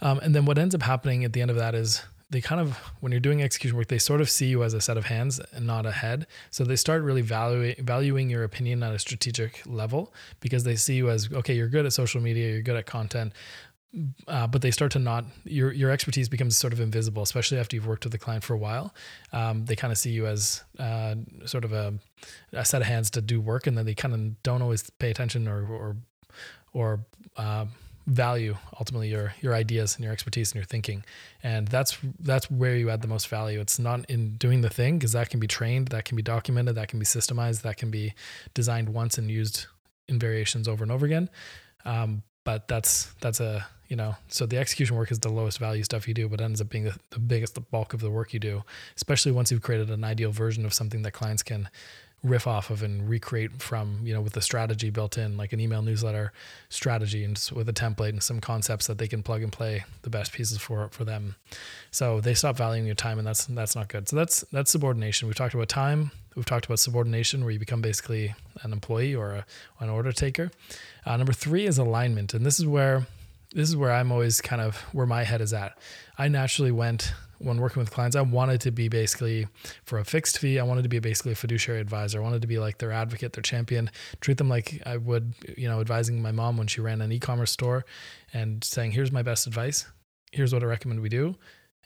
Um, 0.00 0.18
and 0.18 0.34
then 0.34 0.44
what 0.44 0.58
ends 0.58 0.74
up 0.74 0.82
happening 0.82 1.24
at 1.24 1.32
the 1.32 1.42
end 1.42 1.50
of 1.50 1.56
that 1.56 1.74
is 1.74 2.02
they 2.30 2.40
kind 2.40 2.60
of 2.60 2.76
when 3.00 3.12
you're 3.12 3.20
doing 3.20 3.42
execution 3.42 3.76
work 3.76 3.86
they 3.88 3.98
sort 3.98 4.20
of 4.20 4.28
see 4.28 4.46
you 4.46 4.64
as 4.64 4.74
a 4.74 4.80
set 4.80 4.96
of 4.96 5.04
hands 5.04 5.40
and 5.52 5.66
not 5.66 5.86
a 5.86 5.92
head 5.92 6.26
so 6.50 6.64
they 6.64 6.76
start 6.76 7.02
really 7.02 7.22
valuing 7.22 7.74
valuing 7.78 8.28
your 8.28 8.44
opinion 8.44 8.82
at 8.82 8.92
a 8.92 8.98
strategic 8.98 9.62
level 9.66 10.12
because 10.40 10.64
they 10.64 10.76
see 10.76 10.96
you 10.96 11.08
as 11.08 11.32
okay 11.32 11.54
you're 11.54 11.68
good 11.68 11.86
at 11.86 11.92
social 11.92 12.20
media 12.20 12.50
you're 12.50 12.62
good 12.62 12.76
at 12.76 12.86
content 12.86 13.32
uh, 14.28 14.46
but 14.46 14.62
they 14.62 14.70
start 14.70 14.92
to 14.92 14.98
not 14.98 15.24
your 15.44 15.72
your 15.72 15.90
expertise 15.90 16.28
becomes 16.28 16.56
sort 16.56 16.72
of 16.72 16.80
invisible, 16.80 17.22
especially 17.22 17.58
after 17.58 17.76
you've 17.76 17.86
worked 17.86 18.04
with 18.04 18.12
the 18.12 18.18
client 18.18 18.44
for 18.44 18.52
a 18.52 18.58
while. 18.58 18.94
Um, 19.32 19.64
they 19.64 19.76
kind 19.76 19.90
of 19.90 19.96
see 19.96 20.10
you 20.10 20.26
as 20.26 20.62
uh, 20.78 21.14
sort 21.46 21.64
of 21.64 21.72
a, 21.72 21.94
a, 22.52 22.64
set 22.64 22.82
of 22.82 22.88
hands 22.88 23.10
to 23.12 23.22
do 23.22 23.40
work, 23.40 23.66
and 23.66 23.78
then 23.78 23.86
they 23.86 23.94
kind 23.94 24.12
of 24.12 24.42
don't 24.42 24.60
always 24.60 24.90
pay 24.90 25.10
attention 25.10 25.48
or 25.48 25.64
or 25.66 25.96
or 26.74 27.06
uh, 27.36 27.66
value 28.06 28.56
ultimately 28.78 29.08
your 29.08 29.34
your 29.40 29.54
ideas 29.54 29.96
and 29.96 30.04
your 30.04 30.12
expertise 30.12 30.52
and 30.52 30.56
your 30.56 30.64
thinking. 30.64 31.04
And 31.42 31.68
that's 31.68 31.98
that's 32.20 32.50
where 32.50 32.76
you 32.76 32.90
add 32.90 33.02
the 33.02 33.08
most 33.08 33.28
value. 33.28 33.60
It's 33.60 33.78
not 33.78 34.08
in 34.08 34.36
doing 34.36 34.60
the 34.60 34.70
thing 34.70 34.98
because 34.98 35.12
that 35.12 35.30
can 35.30 35.40
be 35.40 35.46
trained, 35.46 35.88
that 35.88 36.04
can 36.04 36.16
be 36.16 36.22
documented, 36.22 36.76
that 36.76 36.88
can 36.88 36.98
be 36.98 37.04
systemized, 37.04 37.62
that 37.62 37.76
can 37.76 37.90
be 37.90 38.14
designed 38.54 38.90
once 38.90 39.18
and 39.18 39.30
used 39.30 39.66
in 40.08 40.18
variations 40.18 40.68
over 40.68 40.84
and 40.84 40.92
over 40.92 41.04
again. 41.04 41.28
Um, 41.84 42.22
but 42.44 42.68
that's 42.68 43.12
that's 43.20 43.40
a 43.40 43.66
you 43.88 43.96
know 43.96 44.16
so 44.28 44.46
the 44.46 44.56
execution 44.56 44.96
work 44.96 45.10
is 45.10 45.20
the 45.20 45.28
lowest 45.28 45.58
value 45.58 45.82
stuff 45.82 46.08
you 46.08 46.14
do 46.14 46.28
but 46.28 46.40
ends 46.40 46.60
up 46.60 46.68
being 46.68 46.84
the, 46.84 46.94
the 47.10 47.18
biggest 47.18 47.54
the 47.54 47.60
bulk 47.60 47.92
of 47.92 48.00
the 48.00 48.10
work 48.10 48.32
you 48.32 48.40
do 48.40 48.62
especially 48.96 49.32
once 49.32 49.50
you've 49.50 49.62
created 49.62 49.90
an 49.90 50.04
ideal 50.04 50.32
version 50.32 50.64
of 50.64 50.72
something 50.72 51.02
that 51.02 51.12
clients 51.12 51.42
can 51.42 51.68
riff 52.24 52.46
off 52.46 52.70
of 52.70 52.82
and 52.82 53.08
recreate 53.08 53.62
from 53.62 54.00
you 54.02 54.12
know 54.12 54.20
with 54.20 54.32
the 54.32 54.40
strategy 54.40 54.90
built 54.90 55.16
in 55.16 55.36
like 55.36 55.52
an 55.52 55.60
email 55.60 55.82
newsletter 55.82 56.32
strategy 56.68 57.22
and 57.22 57.50
with 57.54 57.68
a 57.68 57.72
template 57.72 58.08
and 58.08 58.22
some 58.22 58.40
concepts 58.40 58.86
that 58.86 58.98
they 58.98 59.06
can 59.06 59.22
plug 59.22 59.42
and 59.42 59.52
play 59.52 59.84
the 60.02 60.10
best 60.10 60.32
pieces 60.32 60.58
for 60.58 60.88
for 60.88 61.04
them. 61.04 61.36
So 61.90 62.20
they 62.20 62.34
stop 62.34 62.56
valuing 62.56 62.86
your 62.86 62.94
time 62.94 63.18
and 63.18 63.26
that's 63.26 63.46
that's 63.46 63.76
not 63.76 63.88
good. 63.88 64.08
So 64.08 64.16
that's 64.16 64.40
that's 64.52 64.70
subordination. 64.70 65.28
We've 65.28 65.36
talked 65.36 65.54
about 65.54 65.68
time. 65.68 66.10
We've 66.34 66.44
talked 66.44 66.66
about 66.66 66.78
subordination 66.78 67.44
where 67.44 67.50
you 67.52 67.58
become 67.58 67.80
basically 67.80 68.34
an 68.62 68.72
employee 68.72 69.14
or 69.14 69.30
a, 69.32 69.46
an 69.80 69.88
order 69.88 70.12
taker. 70.12 70.50
Uh, 71.06 71.16
number 71.16 71.32
three 71.32 71.66
is 71.66 71.78
alignment. 71.78 72.34
And 72.34 72.44
this 72.44 72.58
is 72.58 72.66
where 72.66 73.06
this 73.54 73.68
is 73.68 73.76
where 73.76 73.92
I'm 73.92 74.12
always 74.12 74.40
kind 74.40 74.60
of 74.60 74.76
where 74.92 75.06
my 75.06 75.24
head 75.24 75.40
is 75.40 75.54
at. 75.54 75.78
I 76.18 76.28
naturally 76.28 76.72
went 76.72 77.14
when 77.38 77.58
working 77.58 77.80
with 77.80 77.90
clients, 77.90 78.16
I 78.16 78.22
wanted 78.22 78.60
to 78.62 78.70
be 78.70 78.88
basically 78.88 79.46
for 79.84 79.98
a 79.98 80.04
fixed 80.04 80.38
fee. 80.38 80.58
I 80.58 80.62
wanted 80.62 80.82
to 80.82 80.88
be 80.88 80.98
basically 80.98 81.32
a 81.32 81.36
fiduciary 81.36 81.80
advisor. 81.80 82.20
I 82.20 82.22
wanted 82.22 82.42
to 82.42 82.48
be 82.48 82.58
like 82.58 82.78
their 82.78 82.92
advocate, 82.92 83.32
their 83.32 83.42
champion, 83.42 83.90
treat 84.20 84.38
them 84.38 84.48
like 84.48 84.82
I 84.86 84.96
would, 84.96 85.34
you 85.56 85.68
know, 85.68 85.80
advising 85.80 86.22
my 86.22 86.32
mom 86.32 86.56
when 86.56 86.66
she 86.66 86.80
ran 86.80 87.00
an 87.00 87.12
e-commerce 87.12 87.50
store 87.50 87.84
and 88.32 88.62
saying, 88.64 88.92
here's 88.92 89.12
my 89.12 89.22
best 89.22 89.46
advice. 89.46 89.86
Here's 90.32 90.52
what 90.52 90.62
I 90.62 90.66
recommend 90.66 91.00
we 91.00 91.08
do. 91.08 91.36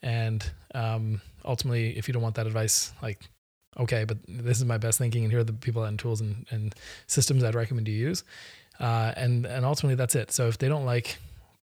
And 0.03 0.49
um, 0.75 1.21
ultimately, 1.45 1.97
if 1.97 2.09
you 2.09 2.15
don't 2.15 2.23
want 2.23 2.37
that 2.37 2.47
advice, 2.47 2.93
like, 3.03 3.21
okay, 3.79 4.05
but 4.05 4.19
this 4.27 4.59
is 4.59 4.65
my 4.65 4.79
best 4.79 4.99
thinking 4.99 5.25
and 5.25 5.33
here 5.33 5.41
are 5.41 5.45
the 5.45 5.53
people 5.53 5.85
and 5.85 5.99
tools 5.99 6.21
and, 6.21 6.47
and 6.51 6.75
systems 7.07 7.45
I'd 7.45 7.55
recommend 7.55 7.89
you 7.89 7.95
use. 7.95 8.25
Uh, 8.79 9.13
and, 9.17 9.47
and 9.47 9.65
ultimately 9.65 9.95
that's 9.95 10.15
it. 10.15 10.33
So 10.33 10.49
if 10.49 10.59
they 10.59 10.69
don't 10.69 10.87
like 10.87 11.19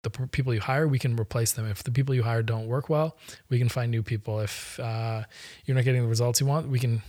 the 0.04 0.10
people 0.10 0.54
you 0.54 0.60
hire, 0.60 0.88
we 0.88 1.00
can 1.00 1.16
replace 1.16 1.54
them. 1.54 1.70
If 1.70 1.84
the 1.84 1.92
people 1.92 2.14
you 2.14 2.24
hire 2.24 2.44
don't 2.44 2.68
work 2.68 2.90
well, 2.90 3.18
we 3.50 3.58
can 3.58 3.70
find 3.70 3.90
new 3.90 4.04
people. 4.04 4.40
If 4.40 4.80
uh, 4.80 5.24
you're 5.66 5.76
not 5.76 5.86
getting 5.86 6.04
the 6.04 6.08
results 6.08 6.40
you 6.40 6.46
want, 6.48 6.70
we 6.70 6.80
can. 6.80 7.02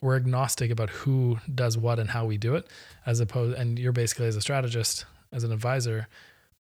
We're 0.00 0.16
agnostic 0.16 0.72
about 0.72 0.90
who 0.90 1.38
does 1.52 1.78
what 1.78 2.00
and 2.00 2.10
how 2.10 2.24
we 2.24 2.38
do 2.38 2.56
it, 2.56 2.66
as 3.04 3.20
opposed. 3.20 3.56
And 3.56 3.78
you're 3.78 3.92
basically 3.92 4.26
as 4.26 4.34
a 4.34 4.40
strategist, 4.40 5.04
as 5.32 5.44
an 5.44 5.52
advisor, 5.52 6.08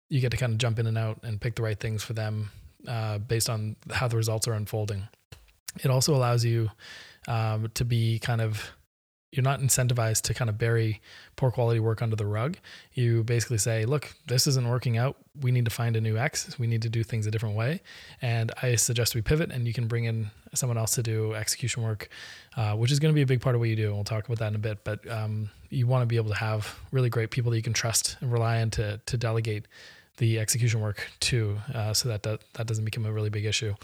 you 0.09 0.21
get 0.21 0.31
to 0.31 0.39
kind 0.39 0.53
of 0.53 0.59
jump 0.59 0.79
in 0.79 0.87
and 0.87 0.97
out 0.97 1.21
and 1.23 1.39
pick 1.41 1.55
the 1.55 1.63
right 1.63 1.79
things 1.79 2.03
for 2.03 2.15
them 2.15 2.51
uh, 2.89 3.19
based 3.19 3.51
on 3.51 3.77
how 3.91 4.09
the 4.09 4.17
results 4.17 4.49
are 4.49 4.55
unfolding. 4.55 5.09
It 5.85 5.91
also 5.91 6.15
allows 6.15 6.45
you 6.45 6.71
um, 7.29 7.71
to 7.75 7.85
be 7.85 8.19
kind 8.19 8.41
of 8.41 8.73
you're 9.33 9.45
not 9.45 9.61
incentivized 9.61 10.23
to 10.23 10.35
kind 10.35 10.51
of 10.51 10.59
bury 10.59 11.01
poor 11.37 11.51
quality 11.53 11.79
work 11.79 12.03
under 12.03 12.17
the 12.17 12.27
rug. 12.27 12.57
You 12.95 13.23
basically 13.23 13.59
say, 13.59 13.85
look, 13.85 14.13
this 14.27 14.47
isn't 14.49 14.69
working 14.69 14.99
out. 14.99 15.17
We 15.41 15.53
need 15.53 15.65
to 15.67 15.71
find 15.71 15.95
a 15.95 16.01
new 16.01 16.19
X. 16.19 16.59
We 16.59 16.67
need 16.67 16.83
to 16.83 16.89
do 16.89 17.05
things 17.05 17.27
a 17.27 17.31
different 17.31 17.55
way. 17.55 17.81
And 18.21 18.51
I 18.61 18.75
suggest 18.75 19.15
we 19.15 19.23
pivot 19.23 19.53
and 19.53 19.69
you 19.69 19.73
can 19.73 19.87
bring 19.87 20.05
in 20.05 20.31
someone 20.53 20.77
else 20.77 20.97
to 20.97 21.03
do 21.03 21.35
execution 21.35 21.85
work, 21.85 22.09
uh, 22.57 22.75
which 22.75 22.91
is 22.91 22.99
going 22.99 23.13
to 23.13 23.15
be 23.15 23.23
a 23.23 23.27
big 23.27 23.41
part 23.41 23.55
of 23.55 23.61
what 23.61 23.69
you 23.69 23.77
do. 23.77 23.87
And 23.87 23.95
we'll 23.95 24.05
talk 24.05 24.27
about 24.27 24.39
that 24.39 24.49
in 24.49 24.57
a 24.57 24.59
bit. 24.59 24.83
But 24.83 25.09
um, 25.09 25.51
you 25.69 25.87
want 25.87 26.03
to 26.03 26.07
be 26.07 26.17
able 26.17 26.31
to 26.31 26.37
have 26.37 26.77
really 26.91 27.09
great 27.09 27.31
people 27.31 27.53
that 27.53 27.57
you 27.57 27.63
can 27.63 27.73
trust 27.73 28.17
and 28.21 28.33
rely 28.33 28.61
on 28.61 28.71
to, 28.71 29.01
to 29.07 29.17
delegate 29.17 29.67
the 30.17 30.39
execution 30.39 30.81
work 30.81 31.09
too, 31.21 31.59
uh, 31.75 31.95
so 31.95 32.09
that, 32.09 32.23
that 32.25 32.41
that 32.55 32.67
doesn't 32.67 32.85
become 32.85 33.07
a 33.07 33.13
really 33.13 33.31
big 33.31 33.45
issue. 33.45 33.75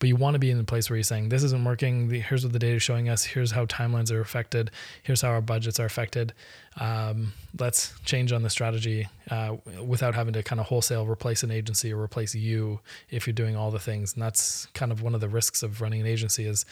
But 0.00 0.08
you 0.08 0.16
want 0.16 0.34
to 0.34 0.38
be 0.38 0.50
in 0.50 0.58
the 0.58 0.64
place 0.64 0.88
where 0.88 0.96
you're 0.96 1.02
saying 1.02 1.28
this 1.28 1.42
isn't 1.42 1.64
working. 1.64 2.10
Here's 2.10 2.44
what 2.44 2.52
the 2.52 2.58
data 2.58 2.76
is 2.76 2.82
showing 2.82 3.08
us. 3.08 3.24
Here's 3.24 3.50
how 3.50 3.66
timelines 3.66 4.12
are 4.12 4.20
affected. 4.20 4.70
Here's 5.02 5.22
how 5.22 5.30
our 5.30 5.40
budgets 5.40 5.80
are 5.80 5.86
affected. 5.86 6.34
Um, 6.78 7.32
let's 7.58 7.98
change 8.04 8.30
on 8.32 8.42
the 8.42 8.50
strategy 8.50 9.08
uh, 9.30 9.56
without 9.84 10.14
having 10.14 10.34
to 10.34 10.42
kind 10.42 10.60
of 10.60 10.66
wholesale 10.66 11.06
replace 11.06 11.42
an 11.42 11.50
agency 11.50 11.92
or 11.92 12.00
replace 12.00 12.34
you 12.34 12.80
if 13.10 13.26
you're 13.26 13.34
doing 13.34 13.56
all 13.56 13.70
the 13.70 13.80
things. 13.80 14.14
And 14.14 14.22
that's 14.22 14.66
kind 14.66 14.92
of 14.92 15.02
one 15.02 15.14
of 15.14 15.20
the 15.20 15.28
risks 15.28 15.62
of 15.62 15.80
running 15.80 16.00
an 16.00 16.06
agency 16.06 16.44
is 16.44 16.64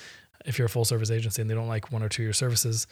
if 0.45 0.59
you're 0.59 0.67
a 0.67 0.71
full 0.71 0.85
service 0.85 1.11
agency 1.11 1.43
and 1.43 1.51
they 1.51 1.55
don't 1.55 1.69
like 1.69 1.91
one 1.91 2.03
or 2.03 2.09
two 2.09 2.23
of 2.23 2.27
your 2.27 2.33
services 2.33 2.87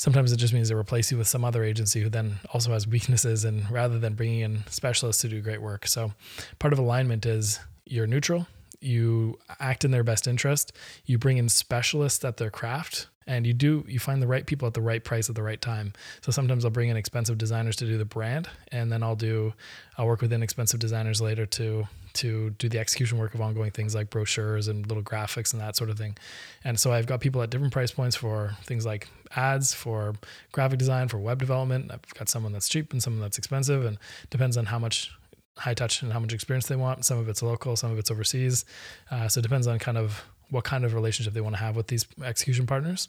sometimes 0.00 0.32
it 0.32 0.38
just 0.38 0.54
means 0.54 0.70
they 0.70 0.74
replace 0.74 1.12
you 1.12 1.18
with 1.18 1.28
some 1.28 1.44
other 1.44 1.62
agency 1.62 2.00
who 2.00 2.08
then 2.08 2.40
also 2.54 2.72
has 2.72 2.88
weaknesses 2.88 3.44
and 3.44 3.70
rather 3.70 3.98
than 3.98 4.14
bringing 4.14 4.40
in 4.40 4.64
specialists 4.70 5.20
to 5.20 5.28
do 5.28 5.42
great 5.42 5.60
work. 5.60 5.86
So 5.86 6.14
part 6.58 6.72
of 6.72 6.78
alignment 6.78 7.26
is 7.26 7.60
you're 7.84 8.06
neutral 8.06 8.46
you 8.80 9.38
act 9.58 9.84
in 9.84 9.90
their 9.90 10.04
best 10.04 10.26
interest 10.26 10.72
you 11.06 11.18
bring 11.18 11.36
in 11.36 11.48
specialists 11.48 12.24
at 12.24 12.36
their 12.36 12.50
craft 12.50 13.08
and 13.30 13.46
you 13.46 13.52
do 13.52 13.84
you 13.86 14.00
find 14.00 14.20
the 14.20 14.26
right 14.26 14.44
people 14.44 14.66
at 14.66 14.74
the 14.74 14.80
right 14.80 15.04
price 15.04 15.28
at 15.28 15.36
the 15.36 15.42
right 15.42 15.60
time. 15.60 15.92
So 16.20 16.32
sometimes 16.32 16.64
i'll 16.64 16.70
bring 16.70 16.88
in 16.88 16.96
expensive 16.96 17.38
designers 17.38 17.76
to 17.76 17.86
do 17.86 17.96
the 17.96 18.04
brand 18.04 18.48
and 18.72 18.90
then 18.90 19.02
i'll 19.02 19.16
do 19.16 19.54
i'll 19.96 20.06
work 20.06 20.20
with 20.20 20.32
inexpensive 20.32 20.80
designers 20.80 21.20
later 21.20 21.46
to 21.46 21.86
to 22.12 22.50
do 22.58 22.68
the 22.68 22.80
execution 22.80 23.18
work 23.18 23.34
of 23.34 23.40
ongoing 23.40 23.70
things 23.70 23.94
like 23.94 24.10
brochures 24.10 24.66
and 24.66 24.84
little 24.88 25.02
graphics 25.02 25.52
and 25.52 25.62
that 25.62 25.76
sort 25.76 25.90
of 25.90 25.96
thing. 25.96 26.16
And 26.64 26.78
so 26.78 26.92
i've 26.92 27.06
got 27.06 27.20
people 27.20 27.40
at 27.40 27.50
different 27.50 27.72
price 27.72 27.92
points 27.92 28.16
for 28.16 28.56
things 28.64 28.84
like 28.84 29.08
ads 29.36 29.72
for 29.72 30.14
graphic 30.50 30.80
design 30.80 31.06
for 31.06 31.18
web 31.18 31.38
development. 31.38 31.92
I've 31.92 32.14
got 32.14 32.28
someone 32.28 32.52
that's 32.52 32.68
cheap 32.68 32.92
and 32.92 33.00
someone 33.00 33.20
that's 33.22 33.38
expensive 33.38 33.84
and 33.84 33.96
depends 34.30 34.56
on 34.56 34.66
how 34.66 34.80
much 34.80 35.12
high 35.58 35.74
touch 35.74 36.02
and 36.02 36.12
how 36.12 36.20
much 36.20 36.32
experience 36.32 36.66
they 36.66 36.76
want. 36.76 37.04
Some 37.04 37.18
of 37.18 37.28
it's 37.28 37.42
local, 37.42 37.76
some 37.76 37.90
of 37.90 37.98
it's 37.98 38.10
overseas. 38.10 38.64
Uh, 39.10 39.28
so 39.28 39.40
it 39.40 39.42
depends 39.42 39.66
on 39.66 39.78
kind 39.78 39.98
of 39.98 40.24
what 40.50 40.64
kind 40.64 40.84
of 40.84 40.94
relationship 40.94 41.32
they 41.32 41.40
want 41.40 41.54
to 41.54 41.60
have 41.60 41.76
with 41.76 41.86
these 41.86 42.06
execution 42.24 42.66
partners. 42.66 43.08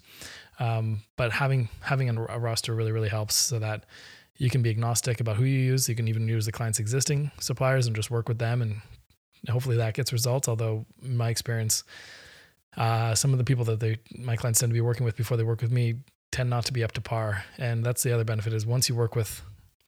Um, 0.60 1.02
but 1.18 1.32
having 1.32 1.70
having 1.82 2.10
a, 2.10 2.14
roster 2.14 2.74
really 2.74 2.92
really 2.92 3.10
helps 3.10 3.36
so 3.36 3.60
that 3.60 3.86
you 4.38 4.50
can 4.50 4.62
be 4.62 4.70
agnostic 4.70 5.20
about 5.20 5.36
who 5.36 5.44
you 5.44 5.60
use. 5.60 5.90
You 5.90 5.96
can 5.96 6.08
even 6.08 6.28
use 6.28 6.46
the 6.46 6.52
client's 6.52 6.80
existing 6.80 7.32
suppliers 7.40 7.88
and 7.88 7.96
just 7.96 8.12
work 8.12 8.28
with 8.28 8.40
them, 8.40 8.62
and 8.62 8.82
hopefully 9.50 9.78
that 9.78 9.94
gets 9.94 10.14
results. 10.14 10.48
Although 10.48 10.86
in 11.02 11.18
my 11.18 11.30
experience, 11.30 11.84
uh, 12.78 13.16
some 13.16 13.32
of 13.32 13.38
the 13.38 13.44
people 13.44 13.66
that 13.66 13.80
they 13.80 13.98
my 14.18 14.36
clients 14.36 14.60
tend 14.60 14.70
to 14.70 14.74
be 14.74 14.82
working 14.82 15.06
with 15.06 15.16
before 15.16 15.38
they 15.38 15.44
work 15.44 15.62
with 15.62 15.72
me 15.72 15.96
tend 16.32 16.50
not 16.50 16.66
to 16.66 16.74
be 16.74 16.84
up 16.84 16.94
to 16.94 17.02
par, 17.02 17.44
and 17.58 17.84
that's 17.84 18.04
the 18.04 18.14
other 18.14 18.24
benefit 18.24 18.54
is 18.54 18.66
once 18.66 18.88
you 18.88 18.96
work 18.96 19.16
with 19.16 19.42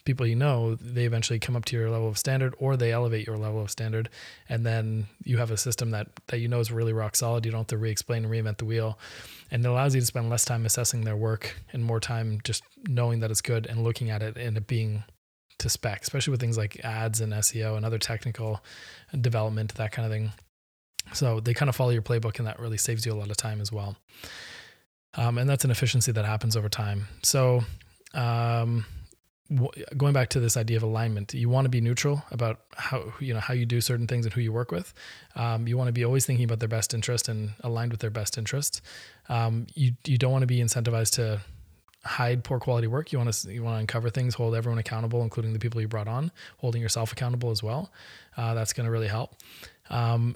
people 0.05 0.27
you 0.27 0.36
know, 0.36 0.75
they 0.75 1.05
eventually 1.05 1.39
come 1.39 1.55
up 1.55 1.65
to 1.65 1.75
your 1.75 1.89
level 1.89 2.10
of 2.10 2.17
standard 2.17 2.53
or 2.57 2.75
they 2.75 2.91
elevate 2.91 3.25
your 3.25 3.38
level 3.38 3.62
of 3.62 3.72
standard. 3.72 4.10
And 4.50 4.65
then 4.65 5.07
you 5.24 5.38
have 5.38 5.51
a 5.51 5.57
system 5.57 5.91
that, 5.91 6.07
that 6.27 6.39
you 6.39 6.48
know 6.48 6.60
is 6.60 6.72
really 6.72 6.93
rock 6.93 7.15
solid. 7.15 7.45
You 7.45 7.51
don't 7.51 7.62
have 7.62 7.67
to 7.67 7.77
re 7.77 7.89
explain 7.89 8.25
and 8.25 8.33
reinvent 8.33 8.57
the 8.57 8.65
wheel. 8.65 9.00
And 9.51 9.65
it 9.65 9.67
allows 9.67 9.95
you 9.95 10.01
to 10.01 10.07
spend 10.07 10.29
less 10.29 10.45
time 10.45 10.65
assessing 10.65 11.01
their 11.01 11.15
work 11.15 11.55
and 11.72 11.83
more 11.83 12.00
time 12.00 12.39
just 12.43 12.63
knowing 12.88 13.22
that 13.22 13.31
it's 13.31 13.41
good 13.41 13.65
and 13.65 13.83
looking 13.83 14.10
at 14.10 14.22
it 14.22 14.36
and 14.36 14.57
it 14.57 14.67
being 14.67 15.03
to 15.60 15.69
spec, 15.69 16.01
especially 16.01 16.31
with 16.31 16.41
things 16.41 16.57
like 16.57 16.83
ads 16.83 17.22
and 17.22 17.31
SEO 17.33 17.77
and 17.77 17.86
other 17.86 18.00
technical 18.00 18.63
development, 19.19 19.74
that 19.75 19.91
kind 19.91 20.05
of 20.05 20.12
thing. 20.12 20.31
So 21.13 21.39
they 21.39 21.53
kind 21.53 21.69
of 21.69 21.75
follow 21.75 21.91
your 21.91 22.01
playbook 22.01 22.39
and 22.39 22.48
that 22.48 22.60
really 22.60 22.77
saves 22.77 23.05
you 23.05 23.13
a 23.13 23.15
lot 23.15 23.29
of 23.29 23.38
time 23.38 23.62
as 23.62 23.72
well. 23.72 23.95
Um, 25.15 25.38
and 25.38 25.50
that's 25.50 25.63
an 25.63 25.72
efficiency 25.72 26.12
that 26.12 26.25
happens 26.25 26.57
over 26.57 26.69
time. 26.69 27.07
So, 27.22 27.63
um, 28.13 28.86
going 29.98 30.14
back 30.14 30.30
to 30.30 30.40
this 30.40 30.56
idea 30.56 30.78
of 30.78 30.84
alignment, 30.84 31.34
you 31.34 31.50
want 31.50 31.66
to 31.66 31.70
be 31.70 31.82
neutral 31.82 32.24
about 32.32 32.62
how 32.76 33.14
you 33.20 33.34
know 33.34 33.40
how 33.40 33.54
you 33.54 33.66
do 33.66 33.82
certain 33.82 34.08
things 34.08 34.26
and 34.26 34.34
who 34.34 34.42
you 34.42 34.54
work 34.54 34.72
with. 34.72 34.94
Um, 35.36 35.68
you 35.68 35.78
want 35.78 35.90
to 35.90 35.94
be 35.94 36.06
always 36.06 36.26
thinking 36.26 36.46
about 36.46 36.60
their 36.60 36.70
best 36.70 36.94
interest 36.94 37.28
and 37.28 37.52
aligned 37.62 37.92
with 37.92 38.00
their 38.00 38.10
best 38.10 38.38
interest. 38.38 38.82
Um, 39.30 39.68
you 39.74 39.94
you 40.06 40.18
don't 40.18 40.32
want 40.32 40.44
to 40.44 40.48
be 40.48 40.60
incentivized 40.60 41.12
to 41.16 41.42
hide 42.06 42.44
poor 42.44 42.60
quality 42.60 42.88
work. 42.88 43.12
You 43.12 43.20
want 43.20 43.34
to 43.34 43.54
you 43.54 43.64
want 43.64 43.76
to 43.76 43.80
uncover 43.80 44.10
things, 44.10 44.36
hold 44.36 44.56
everyone 44.56 44.80
accountable, 44.80 45.22
including 45.24 45.54
the 45.54 45.60
people 45.60 45.82
you 45.82 45.88
brought 45.88 46.08
on, 46.08 46.32
holding 46.58 46.82
yourself 46.82 47.12
accountable 47.12 47.52
as 47.52 47.62
well. 47.62 47.92
Uh, 48.38 48.54
that's 48.54 48.74
going 48.74 48.86
to 48.86 48.92
really 48.92 49.08
help. 49.08 49.36
Um, 49.90 50.36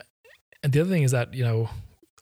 and 0.63 0.73
the 0.73 0.81
other 0.81 0.89
thing 0.89 1.03
is 1.03 1.11
that 1.11 1.33
you 1.33 1.43
know 1.43 1.69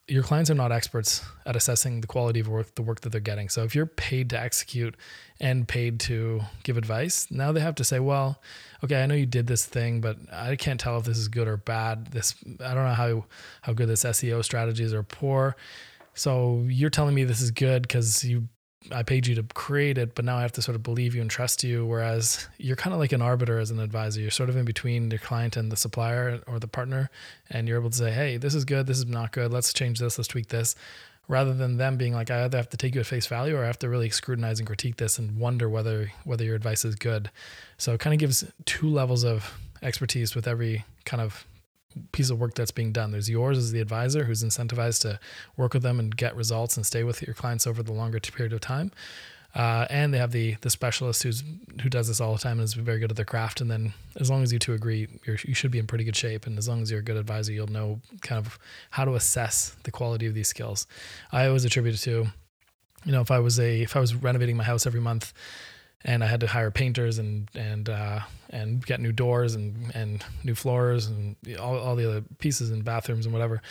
your 0.08 0.22
clients 0.22 0.52
are 0.52 0.56
not 0.56 0.72
experts 0.72 1.26
at 1.46 1.56
assessing 1.56 2.02
the 2.02 2.08
quality 2.08 2.40
of 2.40 2.48
work, 2.48 2.76
the 2.76 2.84
work 2.84 3.02
that 3.02 3.12
they're 3.12 3.22
getting. 3.22 3.50
So 3.50 3.64
if 3.64 3.74
you're 3.74 3.88
paid 3.88 4.30
to 4.32 4.40
execute 4.40 4.96
and 5.40 5.68
paid 5.68 6.00
to 6.02 6.42
give 6.64 6.78
advice, 6.78 7.28
now 7.32 7.52
they 7.52 7.60
have 7.60 7.76
to 7.76 7.84
say, 7.84 8.00
well, 8.00 8.40
okay, 8.84 9.02
I 9.02 9.08
know 9.08 9.16
you 9.16 9.26
did 9.26 9.48
this 9.48 9.66
thing, 9.66 10.02
but 10.02 10.18
I 10.32 10.56
can't 10.56 10.80
tell 10.80 10.98
if 11.00 11.06
this 11.06 11.18
is 11.18 11.28
good 11.28 11.48
or 11.48 11.58
bad. 11.58 12.08
This 12.08 12.36
I 12.64 12.74
don't 12.76 12.86
know 12.86 12.94
how 12.94 13.26
how 13.62 13.74
good 13.74 13.90
this 13.90 14.04
SEO 14.04 14.44
strategies 14.44 14.94
are 14.94 15.04
poor. 15.04 15.56
So 16.14 16.64
you're 16.68 16.92
telling 16.92 17.16
me 17.16 17.24
this 17.24 17.42
is 17.42 17.52
good 17.52 17.82
because 17.82 18.24
you 18.24 18.48
I 18.92 19.04
paid 19.04 19.28
you 19.28 19.36
to 19.36 19.44
create 19.44 19.98
it, 19.98 20.16
but 20.16 20.26
now 20.26 20.38
I 20.38 20.42
have 20.42 20.52
to 20.54 20.62
sort 20.62 20.76
of 20.76 20.84
believe 20.84 21.16
you 21.16 21.22
and 21.22 21.30
trust 21.30 21.64
you. 21.64 21.86
Whereas 21.86 22.48
you're 22.58 22.76
kind 22.76 22.94
of 22.94 23.00
like 23.00 23.12
an 23.12 23.22
arbiter 23.22 23.60
as 23.60 23.72
an 23.72 23.80
advisor. 23.80 24.22
You're 24.22 24.32
sort 24.32 24.50
of 24.50 24.56
in 24.56 24.66
between 24.66 25.10
the 25.10 25.18
client 25.18 25.58
and 25.58 25.72
the 25.72 25.76
supplier 25.76 26.42
or 26.48 26.60
the 26.60 26.68
partner, 26.68 27.10
and 27.50 27.68
you're 27.68 27.80
able 27.80 27.90
to 27.90 27.98
say, 27.98 28.12
"Hey, 28.12 28.38
this 28.38 28.54
is 28.54 28.66
good. 28.66 28.88
This 28.88 28.98
is 28.98 29.06
not 29.06 29.32
good. 29.32 29.52
Let's 29.52 29.74
change 29.74 30.00
this. 30.00 30.18
Let's 30.18 30.28
tweak 30.28 30.50
this." 30.50 30.76
Rather 31.28 31.56
than 31.56 31.78
them 31.78 31.98
being 31.98 32.14
like, 32.14 32.30
"I 32.30 32.44
either 32.44 32.58
have 32.58 32.70
to 32.70 32.78
take 32.78 32.94
you 32.94 33.02
at 33.02 33.08
face 33.08 33.26
value, 33.26 33.56
or 33.56 33.64
I 33.64 33.68
have 33.68 33.80
to 33.80 33.90
really 33.90 34.10
scrutinize 34.12 34.60
and 34.60 34.68
critique 34.68 34.98
this 34.98 35.18
and 35.18 35.38
wonder 35.38 35.68
whether 35.68 36.12
whether 36.24 36.44
your 36.44 36.56
advice 36.56 36.86
is 36.86 36.96
good." 36.96 37.32
So 37.78 37.94
it 37.94 38.00
kind 38.00 38.14
of 38.14 38.20
gives 38.20 38.44
two 38.66 38.90
levels 38.90 39.24
of 39.24 39.58
expertise 39.82 40.36
with 40.36 40.48
every 40.48 40.86
kind 41.06 41.22
of 41.22 41.46
piece 42.12 42.30
of 42.30 42.40
work 42.40 42.56
that's 42.56 42.72
being 42.72 42.92
done. 42.92 43.12
There's 43.12 43.30
yours 43.30 43.58
as 43.58 43.72
the 43.72 43.82
advisor 43.82 44.26
who's 44.26 44.44
incentivized 44.44 45.02
to 45.02 45.20
work 45.58 45.74
with 45.74 45.84
them 45.84 46.00
and 46.00 46.16
get 46.16 46.36
results 46.36 46.78
and 46.78 46.86
stay 46.86 47.04
with 47.04 47.22
your 47.22 47.34
clients 47.34 47.66
over 47.68 47.84
the 47.84 47.94
longer 47.94 48.20
period 48.20 48.54
of 48.54 48.62
time. 48.62 48.92
Uh, 49.54 49.88
and 49.90 50.14
they 50.14 50.18
have 50.18 50.34
the 50.34 50.56
the 50.56 50.70
specialist 50.70 51.24
who's 51.24 51.42
who 51.82 51.90
does 51.90 52.10
this 52.10 52.20
all 52.20 52.34
the 52.34 52.40
time 52.40 52.60
and 52.60 52.66
is 52.66 52.74
very 52.74 53.00
good 53.00 53.10
at 53.10 53.16
their 53.16 53.26
craft. 53.26 53.62
And 53.62 53.72
then 53.72 53.94
as 54.18 54.30
long 54.30 54.44
as 54.44 54.52
you 54.52 54.60
two 54.60 54.74
agree, 54.74 55.08
you 55.26 55.54
should 55.54 55.72
be 55.72 55.80
in 55.80 55.88
pretty 55.88 56.04
good 56.04 56.16
shape. 56.16 56.46
And 56.46 56.58
as 56.58 56.68
long 56.68 56.82
as 56.82 56.92
you're 56.92 57.00
a 57.00 57.04
good 57.04 57.16
advisor, 57.16 57.54
you'll 57.54 57.68
know 57.68 58.02
kind 58.22 58.46
of 58.46 58.60
how 58.92 59.06
to 59.06 59.16
assess 59.16 59.78
the 59.84 59.92
quality 59.92 60.26
of 60.26 60.34
these 60.34 60.50
skills. 60.50 60.88
I 61.32 61.48
always 61.48 61.64
attribute 61.64 61.96
it 61.96 62.00
to, 62.00 62.28
you 63.06 63.12
know, 63.14 63.22
if 63.22 63.32
I 63.32 63.40
was 63.40 63.58
a 63.58 63.82
if 63.82 63.96
I 63.96 64.02
was 64.02 64.14
renovating 64.14 64.58
my 64.58 64.66
house 64.66 64.86
every 64.86 65.00
month 65.00 65.32
and 66.06 66.24
I 66.24 66.28
had 66.28 66.40
to 66.42 66.48
hire 66.48 66.72
painters 66.72 67.18
and 67.18 67.50
and 67.56 67.90
uh, 67.90 68.20
and 68.52 68.86
get 68.86 69.02
new 69.02 69.12
doors 69.12 69.56
and 69.56 69.94
and 69.94 70.24
new 70.44 70.56
floors 70.56 71.08
and 71.08 71.36
all, 71.60 71.78
all 71.78 71.96
the 71.96 72.08
other 72.08 72.24
pieces 72.38 72.70
and 72.70 72.86
bathrooms 72.86 73.26
and 73.26 73.34
whatever. 73.34 73.62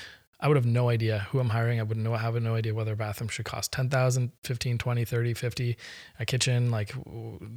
I 0.41 0.49
would 0.49 0.59
have 0.59 0.67
no 0.67 0.91
idea 0.91 1.21
who 1.31 1.39
I'm 1.39 1.49
hiring. 1.49 1.81
I 1.81 1.85
wouldn't 1.85 2.05
know, 2.05 2.13
have 2.15 2.35
no 2.43 2.55
idea 2.55 2.75
whether 2.75 2.93
a 2.93 2.97
bathroom 2.97 3.29
should 3.29 3.47
cost 3.47 3.73
10,000, 3.73 4.31
15, 4.43 4.77
20, 4.77 5.05
30, 5.07 5.33
50, 5.33 5.77
a 6.19 6.27
kitchen. 6.27 6.71
Like, 6.71 6.93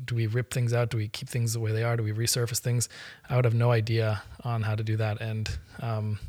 do 0.05 0.15
we 0.15 0.27
rip 0.27 0.53
things 0.53 0.71
out? 0.73 0.91
Do 0.91 0.97
we 0.97 1.09
keep 1.09 1.27
things 1.27 1.51
the 1.51 1.59
way 1.59 1.73
they 1.73 1.83
are? 1.83 1.97
Do 1.97 2.03
we 2.03 2.13
resurface 2.13 2.59
things? 2.59 2.87
I 3.29 3.35
would 3.35 3.43
have 3.43 3.55
no 3.55 3.71
idea 3.71 4.21
on 4.45 4.61
how 4.61 4.75
to 4.75 4.83
do 4.83 4.95
that. 4.97 5.19
And, 5.19 5.49
um, 5.81 6.19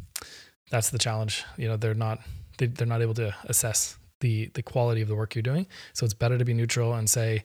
that's 0.71 0.91
the 0.91 0.99
challenge. 0.99 1.45
You 1.59 1.69
know, 1.69 1.77
they're 1.77 1.95
not, 1.95 2.19
they, 2.57 2.67
they're 2.67 2.89
not 2.89 3.03
able 3.03 3.15
to 3.15 3.37
assess 3.45 3.97
the, 4.19 4.47
the 4.55 4.63
quality 4.63 5.01
of 5.01 5.07
the 5.07 5.15
work 5.15 5.37
you're 5.37 5.43
doing. 5.43 5.69
So 5.93 6.05
it's 6.05 6.15
better 6.15 6.39
to 6.39 6.45
be 6.45 6.55
neutral 6.55 6.95
and 6.95 7.09
say, 7.09 7.45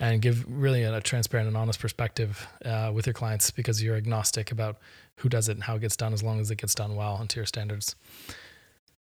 and 0.00 0.20
give 0.20 0.44
really 0.48 0.82
a, 0.82 0.96
a 0.96 1.00
transparent 1.00 1.48
and 1.48 1.56
honest 1.56 1.78
perspective 1.78 2.46
uh, 2.64 2.90
with 2.92 3.06
your 3.06 3.14
clients 3.14 3.50
because 3.50 3.82
you're 3.82 3.96
agnostic 3.96 4.50
about 4.50 4.78
who 5.16 5.28
does 5.28 5.48
it 5.48 5.52
and 5.52 5.62
how 5.62 5.76
it 5.76 5.80
gets 5.80 5.96
done 5.96 6.12
as 6.12 6.22
long 6.22 6.40
as 6.40 6.50
it 6.50 6.56
gets 6.56 6.74
done 6.74 6.96
well 6.96 7.16
and 7.20 7.30
to 7.30 7.36
your 7.36 7.46
standards. 7.46 7.94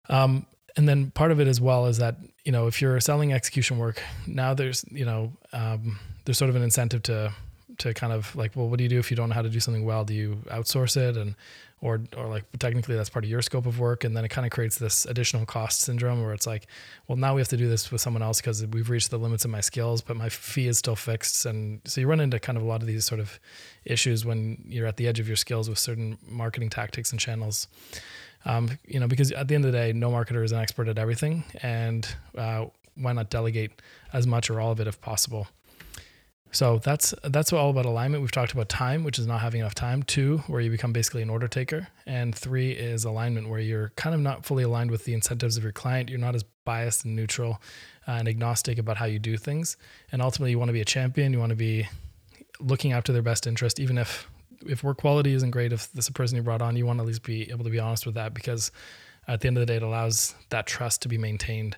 Um, 0.09 0.45
and 0.75 0.89
then 0.89 1.11
part 1.11 1.31
of 1.31 1.39
it 1.39 1.47
as 1.47 1.61
well 1.61 1.85
is 1.85 1.97
that 1.97 2.17
you 2.43 2.51
know 2.51 2.67
if 2.67 2.81
you're 2.81 2.99
selling 2.99 3.31
execution 3.31 3.77
work 3.77 4.01
now 4.25 4.53
there's 4.53 4.83
you 4.91 5.05
know 5.05 5.31
um, 5.53 5.99
there's 6.25 6.37
sort 6.37 6.49
of 6.49 6.55
an 6.55 6.63
incentive 6.63 7.03
to 7.03 7.33
to 7.77 7.93
kind 7.93 8.13
of 8.13 8.35
like 8.35 8.55
well 8.55 8.67
what 8.67 8.77
do 8.77 8.83
you 8.83 8.89
do 8.89 8.99
if 8.99 9.09
you 9.11 9.17
don't 9.17 9.29
know 9.29 9.35
how 9.35 9.41
to 9.41 9.49
do 9.49 9.59
something 9.59 9.85
well 9.85 10.03
do 10.03 10.13
you 10.13 10.41
outsource 10.47 10.97
it 10.97 11.17
and 11.17 11.35
or 11.83 12.01
or 12.15 12.27
like 12.27 12.45
technically 12.59 12.95
that's 12.95 13.09
part 13.09 13.25
of 13.25 13.29
your 13.29 13.41
scope 13.41 13.65
of 13.65 13.77
work 13.77 14.05
and 14.05 14.15
then 14.15 14.23
it 14.23 14.29
kind 14.29 14.45
of 14.45 14.51
creates 14.51 14.77
this 14.77 15.05
additional 15.05 15.45
cost 15.45 15.81
syndrome 15.81 16.23
where 16.23 16.33
it's 16.33 16.47
like 16.47 16.67
well 17.07 17.17
now 17.17 17.35
we 17.35 17.41
have 17.41 17.49
to 17.49 17.57
do 17.57 17.67
this 17.67 17.91
with 17.91 17.99
someone 17.99 18.23
else 18.23 18.39
because 18.39 18.65
we've 18.67 18.89
reached 18.89 19.11
the 19.11 19.19
limits 19.19 19.43
of 19.43 19.51
my 19.51 19.59
skills 19.59 20.01
but 20.01 20.15
my 20.15 20.29
fee 20.29 20.67
is 20.67 20.77
still 20.77 20.95
fixed. 20.95 21.45
And 21.45 21.81
so 21.85 22.01
you 22.01 22.07
run 22.07 22.19
into 22.19 22.39
kind 22.39 22.57
of 22.57 22.63
a 22.63 22.67
lot 22.67 22.81
of 22.81 22.87
these 22.87 23.05
sort 23.05 23.19
of 23.19 23.39
issues 23.85 24.25
when 24.25 24.63
you're 24.67 24.87
at 24.87 24.97
the 24.97 25.07
edge 25.07 25.19
of 25.19 25.27
your 25.27 25.35
skills 25.35 25.69
with 25.69 25.77
certain 25.77 26.17
marketing 26.27 26.69
tactics 26.69 27.11
and 27.11 27.19
channels. 27.19 27.67
Um, 28.45 28.77
you 28.85 28.99
know 28.99 29.07
because 29.07 29.31
at 29.31 29.47
the 29.47 29.55
end 29.55 29.65
of 29.65 29.71
the 29.71 29.77
day 29.77 29.93
no 29.93 30.11
marketer 30.11 30.43
is 30.43 30.51
an 30.51 30.59
expert 30.59 30.89
at 30.89 30.97
everything 30.97 31.45
and 31.61 32.07
uh, 32.37 32.65
why 32.95 33.13
not 33.13 33.29
delegate 33.29 33.81
as 34.11 34.27
much 34.27 34.49
or 34.49 34.59
all 34.59 34.71
of 34.71 34.81
it 34.81 34.87
if 34.87 34.99
possible 34.99 35.47
so 36.53 36.77
that's 36.77 37.15
that's 37.23 37.51
all 37.51 37.71
about 37.71 37.85
alignment. 37.85 38.21
We've 38.21 38.31
talked 38.31 38.53
about 38.53 38.69
time, 38.69 39.03
which 39.03 39.17
is 39.17 39.25
not 39.25 39.41
having 39.41 39.61
enough 39.61 39.73
time. 39.73 40.03
Two, 40.03 40.37
where 40.47 40.61
you 40.61 40.69
become 40.69 40.93
basically 40.93 41.23
an 41.23 41.29
order 41.29 41.47
taker, 41.47 41.87
and 42.05 42.33
three 42.33 42.71
is 42.71 43.03
alignment, 43.05 43.49
where 43.49 43.59
you're 43.59 43.91
kind 43.95 44.13
of 44.13 44.21
not 44.21 44.45
fully 44.45 44.63
aligned 44.63 44.91
with 44.91 45.03
the 45.05 45.15
incentives 45.15 45.57
of 45.57 45.63
your 45.63 45.71
client. 45.71 46.09
You're 46.09 46.19
not 46.19 46.35
as 46.35 46.43
biased 46.63 47.05
and 47.05 47.15
neutral 47.15 47.59
uh, 48.07 48.11
and 48.11 48.27
agnostic 48.27 48.77
about 48.77 48.97
how 48.97 49.05
you 49.05 49.17
do 49.17 49.35
things. 49.35 49.77
And 50.11 50.21
ultimately, 50.21 50.51
you 50.51 50.59
want 50.59 50.69
to 50.69 50.73
be 50.73 50.81
a 50.81 50.85
champion. 50.85 51.33
You 51.33 51.39
want 51.39 51.49
to 51.49 51.55
be 51.55 51.87
looking 52.59 52.93
after 52.93 53.11
their 53.11 53.23
best 53.23 53.47
interest, 53.47 53.79
even 53.79 53.97
if 53.97 54.29
if 54.65 54.83
work 54.83 54.97
quality 54.97 55.33
isn't 55.33 55.51
great, 55.51 55.73
if 55.73 55.91
this 55.91 56.05
is 56.05 56.09
a 56.09 56.13
person 56.13 56.37
you 56.37 56.43
brought 56.43 56.61
on, 56.61 56.75
you 56.75 56.85
want 56.85 56.99
to 56.99 57.01
at 57.01 57.07
least 57.07 57.23
be 57.23 57.49
able 57.49 57.63
to 57.63 57.69
be 57.69 57.79
honest 57.79 58.05
with 58.05 58.15
that 58.15 58.33
because 58.33 58.71
at 59.27 59.41
the 59.41 59.47
end 59.47 59.57
of 59.57 59.61
the 59.61 59.65
day, 59.65 59.77
it 59.77 59.83
allows 59.83 60.35
that 60.49 60.67
trust 60.67 61.01
to 61.01 61.07
be 61.07 61.17
maintained. 61.17 61.77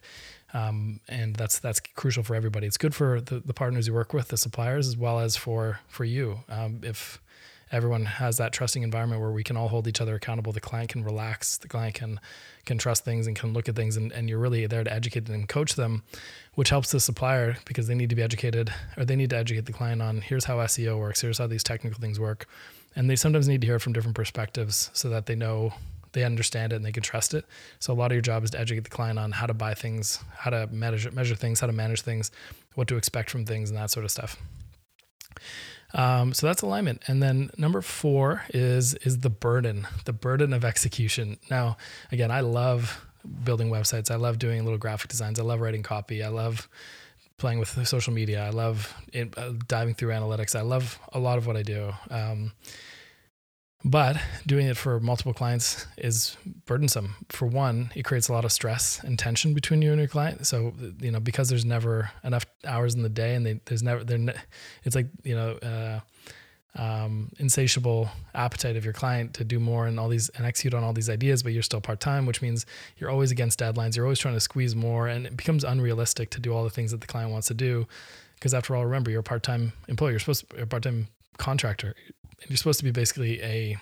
Um, 0.55 1.01
and 1.09 1.35
that's 1.35 1.59
that's 1.59 1.81
crucial 1.81 2.24
for 2.24 2.33
everybody. 2.33 2.65
It's 2.65 2.77
good 2.77 2.95
for 2.95 3.19
the, 3.19 3.41
the 3.41 3.53
partners 3.53 3.88
you 3.88 3.93
work 3.93 4.13
with, 4.13 4.29
the 4.29 4.38
suppliers, 4.38 4.88
as 4.88 4.95
well 4.95 5.19
as 5.19 5.35
for 5.35 5.81
for 5.89 6.05
you. 6.05 6.39
Um, 6.47 6.79
if 6.81 7.21
everyone 7.74 8.05
has 8.05 8.38
that 8.38 8.53
trusting 8.53 8.81
environment 8.81 9.19
where 9.19 9.31
we 9.31 9.43
can 9.43 9.57
all 9.57 9.67
hold 9.67 9.85
each 9.85 10.00
other 10.00 10.15
accountable, 10.15 10.53
the 10.53 10.62
client 10.62 10.89
can 10.89 11.03
relax, 11.03 11.57
the 11.57 11.67
client 11.67 11.95
can 11.95 12.21
can 12.63 12.77
trust 12.77 13.03
things 13.03 13.27
and 13.27 13.35
can 13.35 13.51
look 13.51 13.67
at 13.67 13.75
things, 13.75 13.97
and, 13.97 14.13
and 14.13 14.29
you're 14.29 14.39
really 14.39 14.65
there 14.65 14.85
to 14.85 14.93
educate 14.93 15.27
and 15.27 15.50
coach 15.50 15.75
them, 15.75 16.03
which 16.53 16.69
helps 16.69 16.89
the 16.89 17.01
supplier 17.01 17.57
because 17.65 17.88
they 17.88 17.95
need 17.95 18.09
to 18.09 18.15
be 18.15 18.24
educated 18.24 18.74
or 18.95 19.03
they 19.03 19.17
need 19.17 19.31
to 19.31 19.38
educate 19.38 19.65
the 19.65 19.74
client 19.74 20.01
on 20.01 20.21
here's 20.21 20.45
how 20.45 20.55
SEO 20.59 20.97
works, 20.97 21.19
here's 21.19 21.38
how 21.38 21.47
these 21.47 21.63
technical 21.63 22.00
things 22.00 22.17
work, 22.17 22.47
and 22.95 23.09
they 23.09 23.17
sometimes 23.17 23.50
need 23.50 23.59
to 23.59 23.67
hear 23.67 23.79
from 23.79 23.91
different 23.91 24.15
perspectives 24.15 24.89
so 24.93 25.09
that 25.09 25.25
they 25.25 25.35
know 25.35 25.74
they 26.15 26.24
understand 26.24 26.74
it 26.74 26.77
and 26.77 26.86
they 26.86 26.91
can 26.91 27.03
trust 27.03 27.36
it. 27.36 27.45
So 27.79 27.93
a 27.93 27.95
lot 27.95 28.07
of 28.07 28.13
your 28.13 28.22
job 28.24 28.43
is 28.43 28.51
to 28.51 28.60
educate 28.60 28.86
the 28.86 28.89
client 28.89 29.19
on 29.19 29.31
how 29.34 29.45
to 29.45 29.53
buy 29.53 29.75
things, 29.75 30.19
how 30.36 30.50
to 30.50 30.65
measure 30.67 31.12
measure 31.12 31.36
things, 31.36 31.60
how 31.60 31.67
to 31.67 31.74
manage 31.74 32.01
things, 32.01 32.31
what 32.74 32.88
to 32.88 32.98
expect 32.98 33.29
from 33.29 33.45
things, 33.45 33.69
and 33.69 33.77
that 33.77 33.91
sort 33.91 34.05
of 34.05 34.12
stuff. 34.12 34.38
Um, 35.93 36.34
so 36.34 36.48
that's 36.48 36.62
alignment, 36.62 37.03
and 37.07 37.22
then 37.22 37.51
number 37.57 37.81
four 37.81 38.43
is 38.50 38.95
is 38.95 39.19
the 39.19 39.29
burden, 39.29 39.88
the 40.05 40.13
burden 40.13 40.53
of 40.53 40.65
execution. 40.65 41.38
Now, 41.51 41.77
again, 42.12 42.31
I 42.31 42.39
love 42.39 43.05
building 43.43 43.69
websites. 43.69 44.10
I 44.10 44.15
love 44.15 44.39
doing 44.39 44.63
little 44.63 44.79
graphic 44.79 45.10
designs. 45.10 45.39
I 45.39 45.43
love 45.43 45.62
writing 45.62 45.84
copy. 45.84 46.24
I 46.24 46.29
love 46.29 46.67
playing 47.38 47.60
with 47.60 47.88
social 47.88 48.13
media. 48.13 48.45
I 48.45 48.50
love 48.50 48.95
it, 49.12 49.38
uh, 49.38 49.53
diving 49.67 49.95
through 49.95 50.12
analytics. 50.12 50.55
I 50.55 50.62
love 50.62 51.00
a 51.12 51.19
lot 51.19 51.38
of 51.38 51.48
what 51.48 51.57
I 51.57 51.63
do. 51.63 51.93
Um, 52.10 52.53
but 53.86 54.18
doing 54.48 54.65
it 54.65 54.75
for 54.75 55.00
multiple 55.00 55.32
clients 55.32 55.86
is 55.96 56.36
burdensome. 56.65 57.15
For 57.30 57.46
one, 57.46 57.92
it 57.94 58.04
creates 58.04 58.27
a 58.27 58.34
lot 58.34 58.44
of 58.44 58.51
stress 58.51 59.00
and 59.04 59.18
tension 59.18 59.54
between 59.54 59.84
you 59.84 59.92
and 59.92 60.00
your 60.00 60.08
client. 60.08 60.48
So, 60.48 60.74
you 61.00 61.12
know, 61.12 61.20
because 61.20 61.50
there's 61.50 61.65
never 61.65 62.10
enough 62.24 62.48
hours 62.65 62.96
in 62.96 63.04
the 63.04 63.10
day 63.10 63.36
and 63.36 63.46
they, 63.46 63.62
there's 63.65 63.84
never, 63.84 64.04
there, 64.04 64.18
it's 64.84 64.96
like, 64.96 65.08
you 65.24 65.36
know, 65.36 65.51
uh, 65.58 66.00
um, 66.77 67.32
insatiable 67.38 68.10
appetite 68.34 68.75
of 68.75 68.84
your 68.84 68.94
client 68.94 69.36
to 69.36 69.44
do 69.44 69.60
more 69.60 69.86
and 69.86 70.00
all 70.00 70.10
these 70.10 70.30
and 70.30 70.48
execute 70.48 70.74
on 70.74 70.84
all 70.84 70.92
these 70.92 71.10
ideas, 71.10 71.44
but 71.44 71.54
you're 71.54 71.62
still 71.62 71.80
part 71.80 72.00
time, 72.00 72.25
which 72.25 72.42
means 72.42 72.65
you're 72.98 73.12
always 73.12 73.30
against 73.30 73.60
deadlines. 73.60 73.96
You're 73.96 74.06
always 74.06 74.20
trying 74.20 74.34
to 74.34 74.42
squeeze 74.42 74.75
more, 74.75 75.08
and 75.08 75.25
it 75.25 75.38
becomes 75.38 75.63
unrealistic 75.63 76.32
to 76.32 76.39
do 76.39 76.54
all 76.54 76.63
the 76.63 76.70
things 76.70 76.92
that 76.92 77.01
the 77.01 77.08
client 77.08 77.32
wants 77.32 77.48
to 77.48 77.54
do. 77.54 77.88
Because 78.34 78.54
after 78.54 78.75
all, 78.75 78.84
remember, 78.84 79.10
you're 79.10 79.22
a 79.22 79.24
part 79.24 79.44
time 79.44 79.72
employee. 79.88 80.12
You're 80.12 80.20
supposed 80.20 80.50
to 80.50 80.63
a 80.63 80.65
part 80.65 80.84
time 80.84 81.08
contractor. 81.38 81.96
And 82.42 82.50
you're 82.50 82.58
supposed 82.58 82.80
to 82.80 82.86
be 82.86 82.92
basically 82.92 83.42
a, 83.42 83.77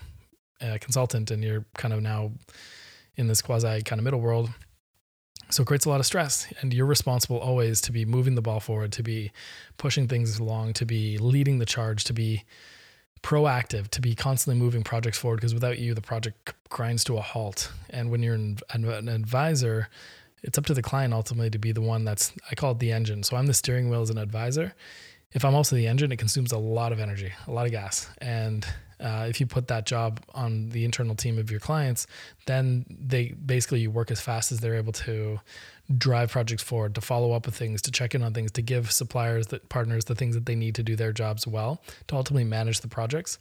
a 0.61 0.79
consultant 0.79 1.31
and 1.31 1.43
you're 1.43 1.65
kind 1.77 1.93
of 1.93 2.01
now 2.01 2.31
in 3.15 3.27
this 3.27 3.41
quasi 3.41 3.81
kind 3.81 3.99
of 3.99 4.03
middle 4.03 4.21
world. 4.21 4.49
So 5.49 5.63
it 5.63 5.67
creates 5.67 5.85
a 5.85 5.89
lot 5.89 5.99
of 5.99 6.05
stress 6.05 6.51
and 6.61 6.73
you're 6.73 6.85
responsible 6.85 7.37
always 7.37 7.79
to 7.81 7.91
be 7.91 8.05
moving 8.05 8.35
the 8.35 8.41
ball 8.41 8.59
forward 8.59 8.91
to 8.93 9.03
be 9.03 9.31
pushing 9.77 10.07
things 10.07 10.39
along 10.39 10.73
to 10.73 10.85
be 10.85 11.17
leading 11.17 11.59
the 11.59 11.65
charge 11.65 12.03
to 12.05 12.13
be 12.13 12.43
proactive 13.21 13.87
to 13.89 14.01
be 14.01 14.15
constantly 14.15 14.59
moving 14.59 14.83
projects 14.83 15.17
forward 15.17 15.37
because 15.37 15.53
without 15.53 15.79
you 15.79 15.93
the 15.93 16.01
project 16.01 16.53
grinds 16.69 17.03
to 17.03 17.17
a 17.17 17.21
halt. 17.21 17.71
And 17.89 18.09
when 18.09 18.23
you're 18.23 18.35
an, 18.35 18.57
an 18.73 19.09
advisor 19.09 19.89
it's 20.41 20.57
up 20.57 20.65
to 20.65 20.73
the 20.73 20.81
client 20.81 21.13
ultimately 21.13 21.49
to 21.49 21.59
be 21.59 21.71
the 21.71 21.81
one 21.81 22.03
that's 22.03 22.33
i 22.49 22.55
call 22.55 22.71
it 22.71 22.79
the 22.79 22.91
engine. 22.91 23.21
So 23.21 23.37
i'm 23.37 23.45
the 23.45 23.53
steering 23.53 23.89
wheel 23.89 24.01
as 24.01 24.09
an 24.09 24.17
advisor 24.17 24.73
if 25.33 25.43
I'm 25.43 25.55
also 25.55 25.75
the 25.75 25.87
engine, 25.87 26.11
it 26.11 26.17
consumes 26.17 26.51
a 26.51 26.57
lot 26.57 26.91
of 26.91 26.99
energy, 26.99 27.31
a 27.47 27.51
lot 27.51 27.65
of 27.65 27.71
gas. 27.71 28.09
And 28.19 28.65
uh, 28.99 29.25
if 29.27 29.39
you 29.39 29.45
put 29.45 29.67
that 29.67 29.85
job 29.85 30.21
on 30.33 30.69
the 30.69 30.85
internal 30.85 31.15
team 31.15 31.37
of 31.37 31.51
your 31.51 31.59
clients, 31.59 32.07
then 32.45 32.85
they 32.89 33.29
basically 33.29 33.81
you 33.81 33.91
work 33.91 34.11
as 34.11 34.21
fast 34.21 34.51
as 34.51 34.59
they're 34.59 34.75
able 34.75 34.93
to 34.93 35.39
drive 35.97 36.31
projects 36.31 36.63
forward, 36.63 36.95
to 36.95 37.01
follow 37.01 37.33
up 37.33 37.45
with 37.45 37.55
things, 37.55 37.81
to 37.81 37.91
check 37.91 38.15
in 38.15 38.23
on 38.23 38.33
things, 38.33 38.51
to 38.53 38.61
give 38.61 38.91
suppliers, 38.91 39.47
that 39.47 39.67
partners, 39.69 40.05
the 40.05 40.15
things 40.15 40.35
that 40.35 40.45
they 40.45 40.55
need 40.55 40.75
to 40.75 40.83
do 40.83 40.95
their 40.95 41.11
jobs 41.11 41.45
well, 41.45 41.81
to 42.07 42.15
ultimately 42.15 42.45
manage 42.45 42.79
the 42.79 42.87
projects 42.87 43.37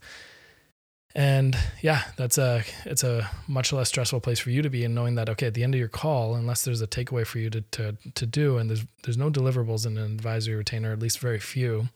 and 1.15 1.59
yeah 1.83 2.03
that's 2.17 2.39
a 2.39 2.65
it's 2.87 3.05
a 3.05 3.29
much 3.47 3.73
less 3.73 3.89
stressful 3.89 4.21
place 4.21 4.39
for 4.39 4.51
you 4.51 4.63
to 4.63 4.71
be 4.71 4.83
in 4.83 4.95
knowing 4.95 5.15
that 5.15 5.29
okay 5.29 5.47
at 5.47 5.55
the 5.55 5.63
end 5.63 5.75
of 5.75 5.79
your 5.79 5.89
call 5.89 6.35
unless 6.35 6.65
there's 6.65 6.81
a 6.81 6.87
takeaway 6.87 7.27
for 7.27 7.39
you 7.39 7.51
to 7.51 7.61
to, 7.71 7.97
to 8.15 8.25
do 8.25 8.57
and 8.57 8.71
there's 8.71 8.85
there's 9.05 9.19
no 9.19 9.31
deliverables 9.31 9.87
in 9.87 9.99
an 9.99 10.13
advisory 10.13 10.55
retainer 10.55 10.93
at 10.93 10.99
least 10.99 11.19
very 11.19 11.39
few 11.39 11.89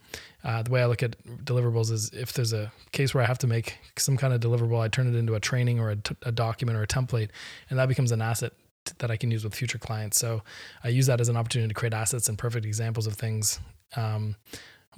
uh, 0.44 0.62
the 0.62 0.70
way 0.70 0.82
i 0.82 0.86
look 0.86 1.02
at 1.02 1.16
deliverables 1.44 1.90
is 1.90 2.10
if 2.10 2.32
there's 2.34 2.52
a 2.52 2.70
case 2.92 3.14
where 3.14 3.24
i 3.24 3.26
have 3.26 3.38
to 3.38 3.46
make 3.46 3.78
some 3.96 4.16
kind 4.16 4.34
of 4.34 4.40
deliverable 4.40 4.80
i 4.80 4.88
turn 4.88 5.06
it 5.06 5.16
into 5.16 5.34
a 5.34 5.40
training 5.40 5.80
or 5.80 5.90
a, 5.90 5.96
t- 5.96 6.16
a 6.22 6.32
document 6.32 6.76
or 6.76 6.82
a 6.82 6.86
template 6.86 7.30
and 7.70 7.78
that 7.78 7.88
becomes 7.88 8.12
an 8.12 8.20
asset 8.20 8.52
that 8.98 9.10
i 9.10 9.16
can 9.16 9.30
use 9.30 9.42
with 9.42 9.54
future 9.54 9.78
clients. 9.78 10.18
So 10.18 10.42
i 10.84 10.88
use 10.88 11.06
that 11.06 11.20
as 11.20 11.28
an 11.28 11.36
opportunity 11.36 11.68
to 11.68 11.74
create 11.74 11.94
assets 11.94 12.28
and 12.28 12.36
perfect 12.36 12.66
examples 12.66 13.06
of 13.06 13.14
things 13.14 13.60
um, 13.96 14.36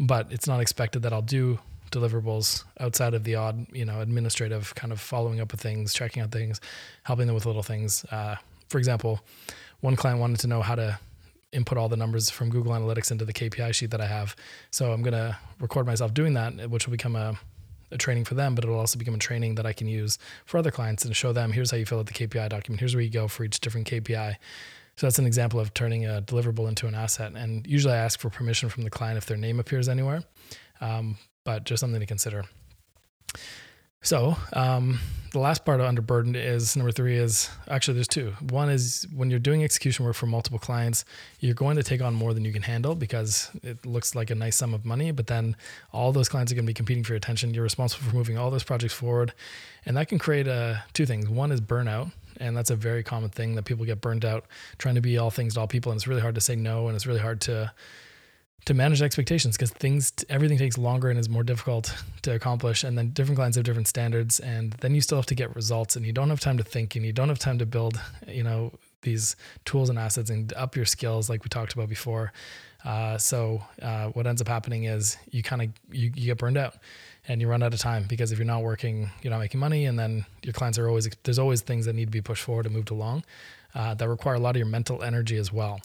but 0.01 0.31
it's 0.33 0.47
not 0.49 0.61
expected 0.61 1.03
that 1.03 1.13
i'll 1.13 1.23
do 1.23 1.59
deliverables 1.91 2.65
outside 2.81 3.15
of 3.15 3.25
the 3.25 3.35
odd, 3.35 3.67
you 3.73 3.85
know, 3.85 4.01
administrative 4.01 4.75
kind 4.75 4.93
of 4.93 5.01
following 5.01 5.41
up 5.41 5.53
with 5.53 5.61
things, 5.61 5.95
checking 5.95 6.23
out 6.23 6.31
things, 6.31 6.61
helping 7.03 7.27
them 7.27 7.35
with 7.35 7.47
little 7.47 7.63
things. 7.63 8.05
Uh, 8.11 8.37
for 8.69 8.79
example, 8.79 9.21
one 9.81 9.97
client 9.97 10.21
wanted 10.21 10.41
to 10.41 10.47
know 10.47 10.63
how 10.63 10.75
to 10.75 10.99
input 11.53 11.79
all 11.79 11.89
the 11.89 11.97
numbers 11.97 12.29
from 12.31 12.51
Google 12.51 12.73
Analytics 12.73 13.11
into 13.11 13.25
the 13.25 13.33
KPI 13.33 13.75
sheet 13.75 13.91
that 13.91 14.01
I 14.01 14.07
have. 14.07 14.37
So 14.71 14.93
I'm 14.93 15.03
going 15.03 15.15
to 15.15 15.37
record 15.61 15.87
myself 15.87 16.13
doing 16.13 16.35
that, 16.35 16.71
which 16.71 16.87
will 16.87 16.93
become 16.93 17.17
a, 17.17 17.39
a 17.91 17.97
training 17.97 18.25
for 18.25 18.35
them, 18.35 18.55
but 18.55 18.65
it'll 18.65 18.79
also 18.79 18.99
become 18.99 19.15
a 19.15 19.19
training 19.19 19.55
that 19.55 19.65
I 19.65 19.73
can 19.73 19.89
use 19.89 20.19
for 20.45 20.59
other 20.59 20.71
clients 20.71 21.05
and 21.05 21.17
show 21.17 21.33
them 21.33 21.53
here's 21.53 21.71
how 21.71 21.79
you 21.79 21.87
fill 21.87 22.01
out 22.01 22.07
the 22.07 22.13
KPI 22.13 22.51
document. 22.51 22.81
Here's 22.81 22.95
where 22.95 23.03
you 23.03 23.11
go 23.11 23.29
for 23.29 23.45
each 23.45 23.61
different 23.61 23.89
KPI. 23.89 24.37
So 24.97 25.07
that's 25.07 25.19
an 25.21 25.27
example 25.27 25.61
of 25.61 25.73
turning 25.75 26.07
a 26.07 26.21
deliverable 26.21 26.69
into 26.69 26.89
an 26.89 26.95
asset. 26.95 27.33
And 27.35 27.65
usually 27.67 27.95
I 27.95 27.99
ask 27.99 28.19
for 28.19 28.31
permission 28.31 28.69
from 28.69 28.83
the 28.83 28.91
client 28.91 29.17
if 29.17 29.27
their 29.27 29.37
name 29.37 29.61
appears 29.61 29.89
anywhere. 29.89 30.25
Um, 30.81 31.17
but 31.49 31.65
just 31.65 31.81
something 31.81 31.99
to 31.99 32.05
consider. 32.05 32.45
So, 34.03 34.37
um, 34.53 34.99
the 35.33 35.39
last 35.39 35.65
part 35.65 35.81
under 35.81 36.03
burden 36.03 36.37
is 36.37 36.77
number 36.77 36.93
three 36.93 37.17
is 37.17 37.49
actually 37.69 37.95
there's 37.95 38.07
two. 38.07 38.35
One 38.51 38.69
is 38.69 39.07
when 39.17 39.31
you're 39.31 39.39
doing 39.39 39.65
execution 39.65 40.05
work 40.05 40.15
for 40.15 40.27
multiple 40.27 40.59
clients, 40.59 41.07
you're 41.41 41.55
going 41.55 41.77
to 41.77 41.83
take 41.83 42.03
on 42.03 42.13
more 42.13 42.35
than 42.35 42.45
you 42.45 42.53
can 42.53 42.61
handle 42.61 42.95
because 42.95 43.51
it 43.63 43.87
looks 43.87 44.15
like 44.15 44.29
a 44.29 44.35
nice 44.35 44.57
sum 44.57 44.75
of 44.75 44.85
money, 44.85 45.11
but 45.11 45.27
then 45.27 45.57
all 45.91 46.13
those 46.13 46.29
clients 46.29 46.53
are 46.53 46.55
going 46.55 46.67
to 46.67 46.71
be 46.71 46.75
competing 46.75 47.03
for 47.03 47.13
your 47.13 47.17
attention. 47.17 47.55
You're 47.55 47.63
responsible 47.63 48.11
for 48.11 48.15
moving 48.15 48.37
all 48.37 48.51
those 48.51 48.63
projects 48.63 48.93
forward. 48.93 49.33
And 49.87 49.97
that 49.97 50.09
can 50.09 50.19
create 50.19 50.49
uh, 50.49 50.75
two 50.93 51.07
things. 51.07 51.31
One 51.31 51.51
is 51.51 51.63
burnout. 51.63 52.13
And 52.41 52.55
that's 52.55 52.71
a 52.71 52.77
very 52.77 53.03
common 53.03 53.31
thing 53.31 53.55
that 53.55 53.65
people 53.65 53.87
get 53.87 54.03
burned 54.03 54.27
out 54.27 54.45
trying 54.77 54.97
to 54.97 55.01
be 55.01 55.17
all 55.17 55.31
things 55.31 55.55
to 55.55 55.61
all 55.61 55.67
people. 55.67 55.93
And 55.93 55.99
it's 55.99 56.07
really 56.07 56.21
hard 56.21 56.35
to 56.35 56.43
say 56.43 56.57
no. 56.57 56.89
And 56.89 56.95
it's 56.95 57.07
really 57.07 57.21
hard 57.21 57.41
to, 57.43 57.73
to 58.65 58.75
manage 58.75 59.01
expectations 59.01 59.57
because 59.57 59.71
things 59.71 60.13
everything 60.29 60.59
takes 60.59 60.77
longer 60.77 61.09
and 61.09 61.19
is 61.19 61.29
more 61.29 61.43
difficult 61.43 61.95
to 62.23 62.35
accomplish 62.35 62.85
and 62.85 62.99
then 62.99 63.11
different 63.11 63.37
clients 63.37 63.57
have 63.57 63.65
different 63.65 63.89
standards 63.89 64.41
and 64.41 64.73
then 64.81 64.95
you 64.95 65.01
still 65.01 65.17
have 65.17 65.27
to 65.27 65.35
get 65.35 65.55
results 65.57 65.97
and 65.97 66.05
you 66.05 66.13
don't 66.13 66.29
have 66.29 66.41
time 66.41 66.59
to 66.59 66.65
think 66.65 66.95
and 66.95 67.07
you 67.07 67.13
don't 67.13 67.29
have 67.29 67.39
time 67.39 67.59
to 67.59 67.65
build 67.65 67.99
you 68.27 68.43
know 68.43 68.71
these 69.03 69.37
tools 69.65 69.89
and 69.89 69.99
assets 69.99 70.31
and 70.31 70.53
up 70.55 70.77
your 70.77 70.85
skills 70.85 71.31
like 71.31 71.45
we 71.45 71.49
talked 71.49 71.73
about 71.73 71.89
before. 71.89 72.33
Uh, 72.85 73.19
so 73.19 73.63
uh, 73.83 74.09
what 74.09 74.27
ends 74.27 74.41
up 74.41 74.49
happening 74.49 74.85
is 74.85 75.17
you 75.31 75.43
kind 75.43 75.63
of 75.63 75.69
you, 75.91 76.13
you 76.15 76.27
get 76.27 76.39
burned 76.39 76.57
out 76.57 76.77
and 77.27 77.41
you 77.41 77.49
run 77.49 77.63
out 77.63 77.75
of 77.75 77.81
time 77.81 78.05
because 78.09 78.31
if 78.31 78.39
you're 78.39 78.47
not 78.47 78.63
working 78.63 79.11
you're 79.21 79.33
not 79.33 79.41
making 79.41 79.59
money 79.59 79.87
and 79.87 79.99
then 79.99 80.25
your 80.45 80.53
clients 80.53 80.79
are 80.79 80.89
always 80.89 81.09
there's 81.25 81.41
always 81.41 81.61
things 81.61 81.87
that 81.87 81.95
need 81.95 82.05
to 82.05 82.11
be 82.11 82.21
pushed 82.21 82.45
forward 82.45 82.67
and 82.67 82.75
moved 82.75 82.91
along 82.91 83.25
uh, 83.75 83.95
that 83.95 84.09
require 84.09 84.37
a 84.37 84.39
lot 84.39 84.51
of 84.51 84.57
your 84.57 84.67
mental 84.67 85.03
energy 85.03 85.37
as 85.37 85.53
well 85.53 85.81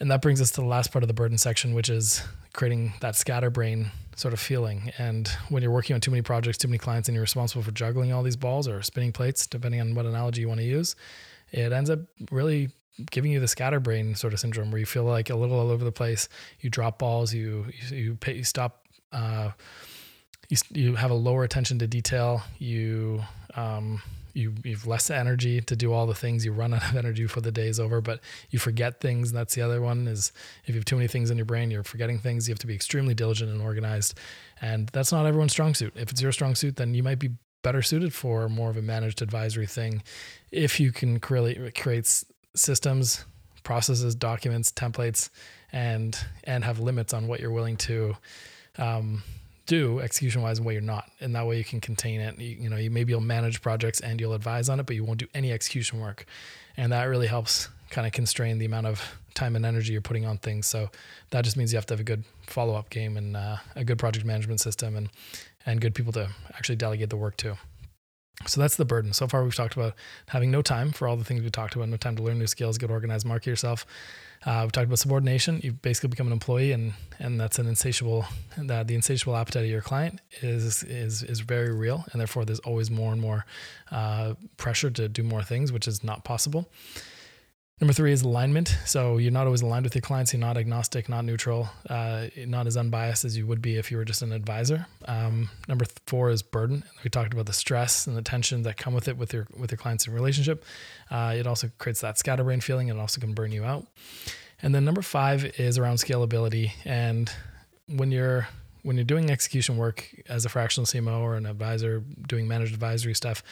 and 0.00 0.10
that 0.10 0.22
brings 0.22 0.40
us 0.40 0.50
to 0.52 0.62
the 0.62 0.66
last 0.66 0.92
part 0.92 1.02
of 1.02 1.08
the 1.08 1.14
burden 1.14 1.38
section, 1.38 1.74
which 1.74 1.90
is 1.90 2.22
creating 2.52 2.94
that 3.00 3.14
scatterbrain 3.14 3.90
sort 4.16 4.32
of 4.34 4.40
feeling. 4.40 4.92
And 4.98 5.28
when 5.50 5.62
you're 5.62 5.72
working 5.72 5.94
on 5.94 6.00
too 6.00 6.10
many 6.10 6.22
projects, 6.22 6.58
too 6.58 6.68
many 6.68 6.78
clients, 6.78 7.08
and 7.08 7.14
you're 7.14 7.22
responsible 7.22 7.62
for 7.62 7.70
juggling 7.70 8.12
all 8.12 8.22
these 8.22 8.36
balls 8.36 8.66
or 8.66 8.82
spinning 8.82 9.12
plates, 9.12 9.46
depending 9.46 9.80
on 9.80 9.94
what 9.94 10.06
analogy 10.06 10.40
you 10.40 10.48
want 10.48 10.60
to 10.60 10.66
use, 10.66 10.96
it 11.52 11.72
ends 11.72 11.90
up 11.90 12.00
really 12.30 12.70
giving 13.10 13.30
you 13.30 13.40
the 13.40 13.48
scatterbrain 13.48 14.14
sort 14.14 14.32
of 14.32 14.40
syndrome 14.40 14.70
where 14.70 14.78
you 14.78 14.86
feel 14.86 15.04
like 15.04 15.30
a 15.30 15.36
little 15.36 15.58
all 15.58 15.70
over 15.70 15.84
the 15.84 15.92
place. 15.92 16.28
You 16.60 16.70
drop 16.70 16.98
balls, 16.98 17.32
you 17.32 17.66
you, 17.90 17.96
you, 17.96 18.14
pay, 18.16 18.34
you 18.36 18.44
stop. 18.44 18.86
Uh, 19.12 19.50
you, 20.48 20.56
you 20.70 20.94
have 20.96 21.10
a 21.10 21.14
lower 21.14 21.44
attention 21.44 21.78
to 21.78 21.86
detail. 21.86 22.42
You 22.58 23.22
um, 23.54 24.02
you 24.34 24.54
you 24.64 24.72
have 24.72 24.86
less 24.86 25.10
energy 25.10 25.60
to 25.60 25.76
do 25.76 25.92
all 25.92 26.06
the 26.06 26.14
things 26.14 26.44
you 26.44 26.52
run 26.52 26.74
out 26.74 26.84
of 26.90 26.96
energy 26.96 27.22
before 27.22 27.42
the 27.42 27.52
day 27.52 27.68
is 27.68 27.80
over 27.80 28.00
but 28.00 28.20
you 28.50 28.58
forget 28.58 29.00
things 29.00 29.30
and 29.30 29.38
that's 29.38 29.54
the 29.54 29.62
other 29.62 29.80
one 29.80 30.06
is 30.06 30.32
if 30.64 30.70
you 30.70 30.76
have 30.76 30.84
too 30.84 30.96
many 30.96 31.08
things 31.08 31.30
in 31.30 31.36
your 31.36 31.46
brain 31.46 31.70
you're 31.70 31.82
forgetting 31.82 32.18
things 32.18 32.48
you 32.48 32.52
have 32.52 32.58
to 32.58 32.66
be 32.66 32.74
extremely 32.74 33.14
diligent 33.14 33.50
and 33.50 33.62
organized 33.62 34.18
and 34.60 34.88
that's 34.88 35.10
not 35.10 35.24
everyone's 35.24 35.52
strong 35.52 35.74
suit. 35.74 35.92
If 35.96 36.10
it's 36.10 36.20
your 36.20 36.32
strong 36.32 36.54
suit 36.54 36.76
then 36.76 36.94
you 36.94 37.02
might 37.02 37.18
be 37.18 37.30
better 37.62 37.82
suited 37.82 38.14
for 38.14 38.48
more 38.48 38.70
of 38.70 38.76
a 38.76 38.82
managed 38.82 39.22
advisory 39.22 39.66
thing. 39.66 40.02
If 40.50 40.80
you 40.80 40.92
can 40.92 41.20
create 41.20 41.74
create 41.74 42.24
systems 42.54 43.24
processes 43.62 44.14
documents 44.14 44.72
templates 44.72 45.30
and 45.72 46.18
and 46.44 46.64
have 46.64 46.80
limits 46.80 47.12
on 47.12 47.28
what 47.28 47.40
you're 47.40 47.50
willing 47.50 47.76
to 47.76 48.16
um, 48.78 49.22
do 49.70 50.00
execution 50.00 50.42
wise 50.42 50.58
and 50.58 50.66
what 50.66 50.72
you're 50.72 50.82
not. 50.82 51.08
And 51.20 51.32
that 51.36 51.46
way 51.46 51.56
you 51.56 51.62
can 51.62 51.80
contain 51.80 52.20
it. 52.20 52.36
You, 52.40 52.56
you 52.62 52.68
know, 52.68 52.76
you 52.76 52.90
maybe 52.90 53.12
you'll 53.12 53.20
manage 53.20 53.62
projects 53.62 54.00
and 54.00 54.20
you'll 54.20 54.32
advise 54.32 54.68
on 54.68 54.80
it, 54.80 54.86
but 54.86 54.96
you 54.96 55.04
won't 55.04 55.20
do 55.20 55.28
any 55.32 55.52
execution 55.52 56.00
work. 56.00 56.26
And 56.76 56.90
that 56.92 57.04
really 57.04 57.28
helps 57.28 57.68
kind 57.88 58.04
of 58.04 58.12
constrain 58.12 58.58
the 58.58 58.64
amount 58.64 58.88
of 58.88 59.00
time 59.34 59.54
and 59.54 59.64
energy 59.64 59.92
you're 59.92 60.02
putting 60.02 60.26
on 60.26 60.38
things. 60.38 60.66
So 60.66 60.90
that 61.30 61.44
just 61.44 61.56
means 61.56 61.72
you 61.72 61.76
have 61.76 61.86
to 61.86 61.94
have 61.94 62.00
a 62.00 62.04
good 62.04 62.24
follow 62.48 62.74
up 62.74 62.90
game 62.90 63.16
and 63.16 63.36
uh, 63.36 63.58
a 63.76 63.84
good 63.84 63.98
project 63.98 64.26
management 64.26 64.60
system 64.60 64.96
and, 64.96 65.08
and 65.64 65.80
good 65.80 65.94
people 65.94 66.12
to 66.14 66.30
actually 66.56 66.76
delegate 66.76 67.10
the 67.10 67.16
work 67.16 67.36
to. 67.38 67.56
So 68.46 68.60
that's 68.60 68.74
the 68.74 68.84
burden. 68.84 69.12
So 69.12 69.28
far, 69.28 69.44
we've 69.44 69.54
talked 69.54 69.76
about 69.76 69.94
having 70.28 70.50
no 70.50 70.62
time 70.62 70.90
for 70.90 71.06
all 71.06 71.16
the 71.16 71.24
things 71.24 71.42
we 71.42 71.50
talked 71.50 71.76
about, 71.76 71.88
no 71.88 71.96
time 71.96 72.16
to 72.16 72.24
learn 72.24 72.40
new 72.40 72.48
skills, 72.48 72.76
get 72.76 72.90
organized, 72.90 73.24
market 73.24 73.50
yourself. 73.50 73.86
Uh, 74.44 74.60
we've 74.62 74.72
talked 74.72 74.86
about 74.86 74.98
subordination. 74.98 75.60
You 75.62 75.72
basically 75.72 76.08
become 76.08 76.26
an 76.26 76.32
employee, 76.32 76.72
and 76.72 76.94
and 77.18 77.38
that's 77.38 77.58
an 77.58 77.66
insatiable. 77.66 78.24
That 78.56 78.88
the 78.88 78.94
insatiable 78.94 79.36
appetite 79.36 79.64
of 79.64 79.70
your 79.70 79.82
client 79.82 80.20
is 80.40 80.82
is 80.82 81.22
is 81.22 81.40
very 81.40 81.72
real, 81.72 82.04
and 82.12 82.20
therefore 82.20 82.44
there's 82.44 82.60
always 82.60 82.90
more 82.90 83.12
and 83.12 83.20
more 83.20 83.44
uh, 83.90 84.34
pressure 84.56 84.90
to 84.90 85.08
do 85.08 85.22
more 85.22 85.42
things, 85.42 85.72
which 85.72 85.86
is 85.86 86.02
not 86.02 86.24
possible. 86.24 86.70
Number 87.80 87.94
three 87.94 88.12
is 88.12 88.20
alignment. 88.20 88.76
So 88.84 89.16
you're 89.16 89.32
not 89.32 89.46
always 89.46 89.62
aligned 89.62 89.84
with 89.84 89.94
your 89.94 90.02
clients. 90.02 90.34
You're 90.34 90.40
not 90.40 90.58
agnostic, 90.58 91.08
not 91.08 91.24
neutral, 91.24 91.70
uh, 91.88 92.26
not 92.36 92.66
as 92.66 92.76
unbiased 92.76 93.24
as 93.24 93.38
you 93.38 93.46
would 93.46 93.62
be 93.62 93.76
if 93.76 93.90
you 93.90 93.96
were 93.96 94.04
just 94.04 94.20
an 94.20 94.32
advisor. 94.32 94.86
Um, 95.06 95.48
number 95.66 95.86
four 96.04 96.28
is 96.28 96.42
burden. 96.42 96.84
We 97.02 97.08
talked 97.08 97.32
about 97.32 97.46
the 97.46 97.54
stress 97.54 98.06
and 98.06 98.14
the 98.18 98.22
tension 98.22 98.64
that 98.64 98.76
come 98.76 98.92
with 98.92 99.08
it 99.08 99.16
with 99.16 99.32
your 99.32 99.46
with 99.56 99.70
your 99.70 99.78
clients 99.78 100.06
in 100.06 100.12
relationship. 100.12 100.62
Uh, 101.10 101.34
it 101.34 101.46
also 101.46 101.70
creates 101.78 102.02
that 102.02 102.18
scatterbrain 102.18 102.60
feeling, 102.60 102.90
and 102.90 102.98
it 102.98 103.00
also 103.00 103.18
can 103.18 103.32
burn 103.32 103.50
you 103.50 103.64
out. 103.64 103.86
And 104.60 104.74
then 104.74 104.84
number 104.84 105.00
five 105.00 105.58
is 105.58 105.78
around 105.78 105.96
scalability. 105.96 106.72
And 106.84 107.32
when 107.86 108.10
you're 108.10 108.46
when 108.82 108.96
you're 108.96 109.04
doing 109.04 109.30
execution 109.30 109.78
work 109.78 110.06
as 110.28 110.44
a 110.44 110.50
fractional 110.50 110.84
CMO 110.84 111.20
or 111.20 111.34
an 111.34 111.46
advisor 111.46 112.00
doing 112.28 112.46
managed 112.46 112.74
advisory 112.74 113.14
stuff, 113.14 113.42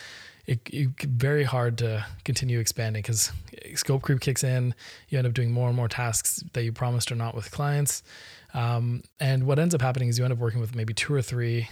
it, 0.49 0.61
it's 0.73 1.05
very 1.05 1.45
hard 1.45 1.77
to 1.79 2.05
continue 2.25 2.59
expanding 2.59 3.03
because 3.03 3.31
scope 3.75 4.01
creep 4.01 4.21
kicks 4.21 4.43
in. 4.43 4.75
You 5.11 5.19
end 5.19 5.27
up 5.27 5.35
doing 5.35 5.53
more 5.53 5.69
and 5.69 5.77
more 5.77 5.89
tasks 5.89 6.43
that 6.55 6.65
you 6.65 6.73
promised 6.73 7.13
or 7.13 7.17
not 7.17 7.35
with 7.35 7.51
clients. 7.51 8.03
Um, 8.55 9.03
and 9.21 9.45
what 9.45 9.59
ends 9.59 9.75
up 9.75 9.83
happening 9.83 10.09
is 10.09 10.19
you 10.19 10.25
end 10.25 10.33
up 10.33 10.39
working 10.39 10.61
with 10.61 10.75
maybe 10.75 10.95
two 10.95 11.13
or 11.13 11.21
three, 11.21 11.69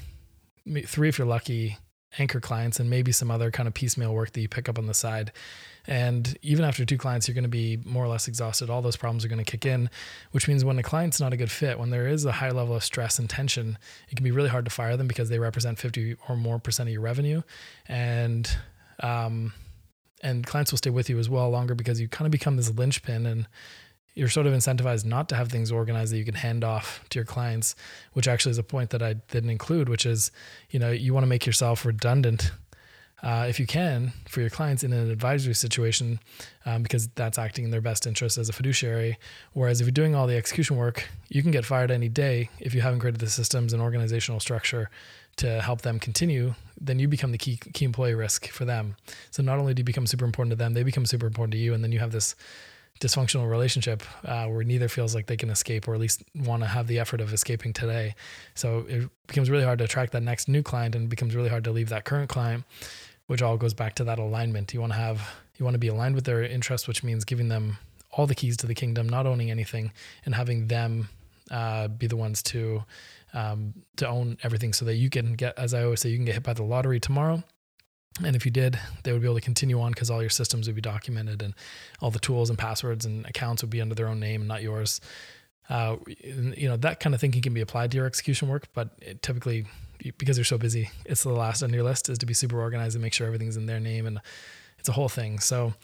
three 0.85 1.09
if 1.09 1.17
you're 1.17 1.27
lucky, 1.27 1.79
anchor 2.19 2.41
clients 2.41 2.81
and 2.81 2.89
maybe 2.89 3.13
some 3.13 3.31
other 3.31 3.51
kind 3.51 3.67
of 3.67 3.75
piecemeal 3.75 4.15
work 4.15 4.33
that 4.33 4.41
you 4.41 4.49
pick 4.49 4.69
up 4.69 4.79
on 4.79 4.87
the 4.87 4.95
side. 4.95 5.33
And 5.87 6.37
even 6.43 6.65
after 6.65 6.85
two 6.85 6.99
clients, 6.99 7.29
you're 7.29 7.35
going 7.35 7.45
to 7.45 7.49
be 7.49 7.79
more 7.85 8.05
or 8.05 8.09
less 8.09 8.27
exhausted. 8.27 8.69
All 8.69 8.83
those 8.83 8.97
problems 8.97 9.25
are 9.25 9.29
going 9.29 9.45
to 9.45 9.51
kick 9.51 9.65
in, 9.65 9.89
which 10.33 10.49
means 10.49 10.65
when 10.65 10.79
a 10.79 10.83
client's 10.83 11.21
not 11.21 11.33
a 11.33 11.37
good 11.37 11.51
fit, 11.51 11.79
when 11.79 11.91
there 11.91 12.09
is 12.09 12.25
a 12.25 12.33
high 12.33 12.51
level 12.51 12.75
of 12.75 12.83
stress 12.83 13.19
and 13.19 13.31
tension, 13.31 13.79
it 14.09 14.17
can 14.17 14.25
be 14.25 14.33
really 14.33 14.49
hard 14.49 14.65
to 14.65 14.71
fire 14.71 14.97
them 14.97 15.07
because 15.07 15.29
they 15.29 15.39
represent 15.39 15.79
50 15.79 16.17
or 16.29 16.37
more 16.37 16.59
percent 16.59 16.89
of 16.89 16.93
your 16.93 17.03
revenue. 17.03 17.43
And, 17.87 18.51
um, 19.01 19.53
and 20.23 20.45
clients 20.45 20.73
will 20.73 20.79
stay 20.79 20.91
with 20.91 21.09
you 21.09 21.19
as 21.19 21.31
well 21.31 21.49
longer 21.51 21.75
because 21.75 22.01
you 22.01 22.09
kind 22.09 22.27
of 22.27 22.33
become 22.33 22.57
this 22.57 22.71
linchpin 22.71 23.27
and 23.27 23.47
you're 24.17 24.31
sort 24.31 24.47
of 24.47 24.55
incentivized 24.55 25.05
not 25.05 25.29
to 25.29 25.37
have 25.37 25.51
things 25.51 25.71
organized 25.71 26.13
that 26.13 26.17
you 26.17 26.25
can 26.25 26.35
hand 26.35 26.65
off 26.65 27.05
to 27.11 27.19
your 27.19 27.25
clients, 27.27 27.77
which 28.15 28.27
actually 28.27 28.51
is 28.51 28.59
a 28.59 28.65
point 28.65 28.91
that 28.91 29.03
I 29.03 29.13
didn't 29.13 29.51
include, 29.51 29.89
which 29.89 30.07
is, 30.07 30.33
you 30.71 30.81
know, 30.81 30.91
you 30.91 31.15
want 31.15 31.23
to 31.23 31.29
make 31.29 31.47
yourself 31.47 31.85
redundant 31.85 32.51
uh, 33.23 33.47
if 33.49 33.61
you 33.61 33.67
can 33.67 34.13
for 34.29 34.41
your 34.41 34.51
clients 34.51 34.83
in 34.83 34.93
an 34.93 35.11
advisory 35.11 35.55
situation 35.55 36.19
um, 36.65 36.83
because 36.83 37.09
that's 37.09 37.39
acting 37.39 37.65
in 37.65 37.71
their 37.71 37.81
best 37.81 38.07
interest 38.07 38.39
as 38.39 38.49
a 38.49 38.53
fiduciary. 38.53 39.19
Whereas 39.53 39.81
if 39.81 39.87
you're 39.87 39.93
doing 39.93 40.15
all 40.15 40.27
the 40.27 40.37
execution 40.37 40.77
work 40.77 41.09
you 41.29 41.43
can 41.43 41.51
get 41.51 41.65
fired 41.65 41.91
any 41.91 42.09
day 42.09 42.51
if 42.61 42.75
you 42.75 42.83
haven't 42.83 43.01
created 43.01 43.21
the 43.21 43.29
systems 43.29 43.73
and 43.73 43.83
organizational 43.83 44.39
structure 44.41 44.91
to 45.37 45.61
help 45.61 45.83
them 45.83 45.99
continue 45.99 46.55
then 46.81 46.99
you 46.99 47.09
become 47.09 47.33
the 47.33 47.39
key 47.39 47.59
key 47.73 47.85
employee 47.85 48.15
risk 48.15 48.49
for 48.49 48.65
them. 48.65 48.97
So 49.31 49.43
not 49.43 49.59
only 49.59 49.75
do 49.75 49.81
you 49.81 49.85
become 49.85 50.07
super 50.07 50.25
important 50.25 50.53
to 50.53 50.57
them 50.57 50.75
they 50.75 50.83
become 50.83 51.07
super 51.07 51.27
important 51.27 51.53
to 51.53 51.59
you 51.59 51.73
and 51.73 51.83
then 51.83 51.93
you 51.93 52.01
have 52.01 52.13
this 52.13 52.35
dysfunctional 53.01 53.49
relationship 53.49 54.03
uh, 54.25 54.47
where 54.47 54.65
neither 54.65 54.89
feels 54.89 55.15
like 55.15 55.27
they 55.27 55.37
can 55.37 55.51
escape 55.51 55.87
or 55.89 55.95
at 55.95 56.01
least 56.01 56.23
want 56.35 56.63
to 56.63 56.67
have 56.67 56.87
the 56.87 56.99
effort 56.99 57.21
of 57.21 57.33
escaping 57.33 57.73
today. 57.73 58.15
So 58.55 58.87
it 58.89 59.09
becomes 59.27 59.51
really 59.51 59.65
hard 59.65 59.79
to 59.79 59.85
attract 59.85 60.13
that 60.13 60.23
next 60.23 60.49
new 60.49 60.63
client 60.63 60.95
and 60.95 61.09
becomes 61.09 61.35
really 61.35 61.49
hard 61.49 61.65
to 61.65 61.73
leave 61.73 61.89
that 61.91 62.05
current 62.05 62.29
client, 62.29 62.65
which 63.27 63.43
all 63.43 63.57
goes 63.57 63.75
back 63.75 63.95
to 63.97 64.05
that 64.05 64.19
alignment. 64.19 64.73
You 64.73 64.81
want 64.81 64.93
to 64.93 64.99
have, 64.99 65.35
you 65.59 65.65
want 65.65 65.75
to 65.75 65.79
be 65.79 65.89
aligned 65.89 66.15
with 66.15 66.25
their 66.25 66.43
interests, 66.43 66.89
which 66.89 67.03
means 67.03 67.25
giving 67.25 67.49
them 67.49 67.79
all 68.13 68.27
the 68.27 68.35
keys 68.35 68.57
to 68.59 68.67
the 68.67 68.75
kingdom, 68.75 69.09
not 69.09 69.27
owning 69.27 69.51
anything 69.51 69.93
and 70.25 70.35
having 70.35 70.69
them 70.69 71.09
uh, 71.51 71.89
be 71.89 72.07
the 72.07 72.17
ones 72.17 72.43
to, 72.43 72.83
um, 73.35 73.75
to 73.97 74.09
own 74.09 74.39
everything 74.43 74.73
so 74.73 74.85
that 74.87 74.95
you 74.95 75.11
can 75.11 75.35
get, 75.35 75.59
as 75.59 75.75
I 75.75 75.85
always 75.85 76.01
say, 76.01 76.09
you 76.09 76.17
can 76.17 76.25
get 76.25 76.35
hit 76.35 76.43
by 76.43 76.55
the 76.55 76.63
lottery 76.63 76.99
tomorrow 76.99 77.43
and 78.25 78.35
if 78.35 78.45
you 78.45 78.51
did, 78.51 78.79
they 79.03 79.13
would 79.13 79.21
be 79.21 79.27
able 79.27 79.37
to 79.37 79.41
continue 79.41 79.81
on 79.81 79.93
because 79.93 80.11
all 80.11 80.21
your 80.21 80.31
systems 80.31 80.67
would 80.67 80.77
be 80.77 80.83
documented 80.83 81.43
and 81.43 81.55
all 82.01 82.11
the 82.11 82.19
tools 82.19 82.49
and 82.49 82.59
passwords 82.59 83.05
and 83.05 83.27
accounts 83.27 83.63
would 83.63 83.71
be 83.71 83.81
under 83.81 83.95
their 83.95 84.09
own 84.09 84.21
name, 84.21 84.47
not 84.47 84.63
yours. 84.63 85.01
Uh, 85.69 85.97
you 86.07 86.69
know, 86.69 86.77
that 86.77 87.01
kind 87.01 87.15
of 87.15 87.21
thinking 87.21 87.43
can 87.43 87.53
be 87.53 87.61
applied 87.61 87.91
to 87.91 87.97
your 87.97 88.07
execution 88.07 88.49
work, 88.49 88.69
but 88.73 88.91
typically, 89.23 89.67
because 90.17 90.39
you're 90.39 90.45
so 90.45 90.59
busy, 90.59 90.91
it's 91.05 91.25
the 91.25 91.31
last 91.31 91.63
on 91.63 91.73
your 91.73 91.83
list 91.83 92.09
is 92.09 92.19
to 92.19 92.27
be 92.27 92.35
super 92.35 92.61
organized 92.61 92.95
and 92.95 93.03
make 93.03 93.13
sure 93.13 93.27
everything's 93.27 93.57
in 93.57 93.67
their 93.67 93.81
name. 93.81 94.07
And 94.07 94.21
it's 94.79 94.89
a 94.89 94.93
whole 94.93 95.09
thing. 95.09 95.41
So, 95.41 95.75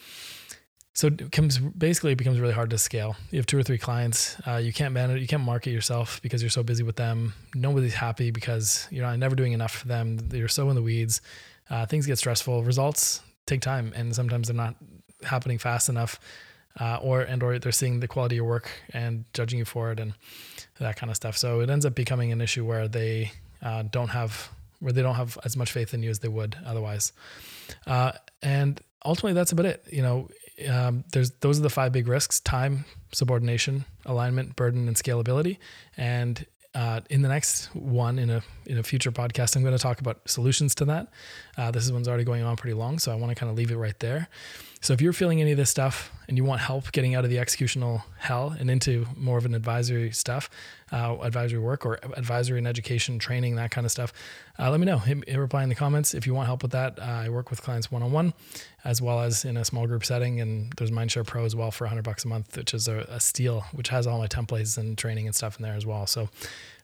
so 0.94 1.08
it 1.08 1.16
becomes 1.16 1.58
basically 1.58 2.12
it 2.12 2.18
becomes 2.18 2.38
really 2.38 2.52
hard 2.52 2.70
to 2.70 2.78
scale. 2.78 3.16
You 3.30 3.38
have 3.38 3.46
two 3.46 3.58
or 3.58 3.62
three 3.62 3.78
clients, 3.78 4.36
uh, 4.46 4.56
you 4.56 4.72
can't 4.72 4.94
manage, 4.94 5.20
you 5.20 5.26
can't 5.26 5.42
market 5.42 5.70
yourself 5.70 6.22
because 6.22 6.42
you're 6.42 6.50
so 6.50 6.62
busy 6.62 6.84
with 6.84 6.96
them. 6.96 7.34
Nobody's 7.54 7.94
happy 7.94 8.30
because 8.30 8.86
you're 8.90 9.04
not 9.04 9.18
never 9.18 9.34
doing 9.34 9.52
enough 9.52 9.72
for 9.72 9.88
them. 9.88 10.18
You're 10.32 10.48
so 10.48 10.68
in 10.70 10.76
the 10.76 10.82
weeds 10.82 11.20
uh, 11.70 11.86
things 11.86 12.06
get 12.06 12.18
stressful. 12.18 12.62
Results 12.64 13.20
take 13.46 13.60
time, 13.60 13.92
and 13.94 14.14
sometimes 14.14 14.48
they're 14.48 14.56
not 14.56 14.76
happening 15.22 15.58
fast 15.58 15.88
enough, 15.88 16.18
uh, 16.80 16.98
or 17.02 17.22
and 17.22 17.42
or 17.42 17.58
they're 17.58 17.72
seeing 17.72 18.00
the 18.00 18.08
quality 18.08 18.38
of 18.38 18.46
work 18.46 18.70
and 18.92 19.24
judging 19.32 19.58
you 19.58 19.64
for 19.64 19.92
it, 19.92 20.00
and 20.00 20.14
that 20.78 20.96
kind 20.96 21.10
of 21.10 21.16
stuff. 21.16 21.36
So 21.36 21.60
it 21.60 21.70
ends 21.70 21.86
up 21.86 21.94
becoming 21.94 22.32
an 22.32 22.40
issue 22.40 22.64
where 22.64 22.88
they 22.88 23.32
uh, 23.62 23.84
don't 23.90 24.08
have 24.08 24.50
where 24.80 24.92
they 24.92 25.02
don't 25.02 25.14
have 25.14 25.38
as 25.44 25.56
much 25.56 25.70
faith 25.70 25.94
in 25.94 26.02
you 26.02 26.10
as 26.10 26.18
they 26.18 26.28
would 26.28 26.56
otherwise. 26.66 27.12
Uh, 27.86 28.12
and 28.42 28.80
ultimately, 29.04 29.32
that's 29.32 29.52
about 29.52 29.66
it. 29.66 29.84
You 29.90 30.02
know, 30.02 30.28
um, 30.68 31.04
there's 31.12 31.30
those 31.40 31.58
are 31.58 31.62
the 31.62 31.70
five 31.70 31.92
big 31.92 32.08
risks: 32.08 32.40
time, 32.40 32.84
subordination, 33.12 33.84
alignment, 34.04 34.56
burden, 34.56 34.88
and 34.88 34.96
scalability. 34.96 35.58
And 35.96 36.44
uh, 36.74 37.00
in 37.10 37.22
the 37.22 37.28
next 37.28 37.66
one, 37.74 38.18
in 38.18 38.30
a 38.30 38.42
in 38.66 38.78
a 38.78 38.82
future 38.82 39.12
podcast, 39.12 39.56
I'm 39.56 39.62
going 39.62 39.76
to 39.76 39.82
talk 39.82 40.00
about 40.00 40.20
solutions 40.26 40.74
to 40.76 40.84
that. 40.86 41.08
Uh, 41.56 41.70
this 41.70 41.90
one's 41.90 42.08
already 42.08 42.24
going 42.24 42.42
on 42.42 42.56
pretty 42.56 42.74
long, 42.74 42.98
so 42.98 43.12
I 43.12 43.14
want 43.14 43.30
to 43.30 43.34
kind 43.34 43.50
of 43.50 43.56
leave 43.56 43.70
it 43.70 43.76
right 43.76 43.98
there. 43.98 44.28
So 44.82 44.92
if 44.92 45.00
you're 45.00 45.12
feeling 45.12 45.40
any 45.40 45.52
of 45.52 45.56
this 45.56 45.70
stuff 45.70 46.10
and 46.26 46.36
you 46.36 46.42
want 46.42 46.60
help 46.60 46.90
getting 46.90 47.14
out 47.14 47.22
of 47.22 47.30
the 47.30 47.36
executional 47.36 48.02
hell 48.18 48.56
and 48.58 48.68
into 48.68 49.06
more 49.16 49.38
of 49.38 49.46
an 49.46 49.54
advisory 49.54 50.10
stuff, 50.10 50.50
uh, 50.90 51.18
advisory 51.22 51.60
work 51.60 51.86
or 51.86 52.00
advisory 52.16 52.58
and 52.58 52.66
education 52.66 53.20
training, 53.20 53.54
that 53.54 53.70
kind 53.70 53.84
of 53.84 53.92
stuff, 53.92 54.12
uh, 54.58 54.68
let 54.72 54.80
me 54.80 54.86
know. 54.86 54.98
Hit, 54.98 55.28
hit, 55.28 55.36
reply 55.36 55.62
in 55.62 55.68
the 55.68 55.76
comments 55.76 56.14
if 56.14 56.26
you 56.26 56.34
want 56.34 56.46
help 56.46 56.62
with 56.62 56.72
that. 56.72 56.98
Uh, 56.98 57.04
I 57.04 57.28
work 57.28 57.48
with 57.48 57.62
clients 57.62 57.92
one 57.92 58.02
on 58.02 58.10
one, 58.10 58.34
as 58.82 59.00
well 59.00 59.20
as 59.20 59.44
in 59.44 59.56
a 59.56 59.64
small 59.64 59.86
group 59.86 60.04
setting. 60.04 60.40
And 60.40 60.72
there's 60.76 60.90
Mindshare 60.90 61.24
Pro 61.24 61.44
as 61.44 61.54
well 61.54 61.70
for 61.70 61.84
100 61.84 62.02
bucks 62.02 62.24
a 62.24 62.28
month, 62.28 62.56
which 62.56 62.74
is 62.74 62.88
a, 62.88 63.06
a 63.08 63.20
steal, 63.20 63.60
which 63.70 63.88
has 63.90 64.08
all 64.08 64.18
my 64.18 64.26
templates 64.26 64.76
and 64.78 64.98
training 64.98 65.26
and 65.26 65.34
stuff 65.36 65.58
in 65.58 65.62
there 65.62 65.74
as 65.74 65.86
well. 65.86 66.08
So 66.08 66.28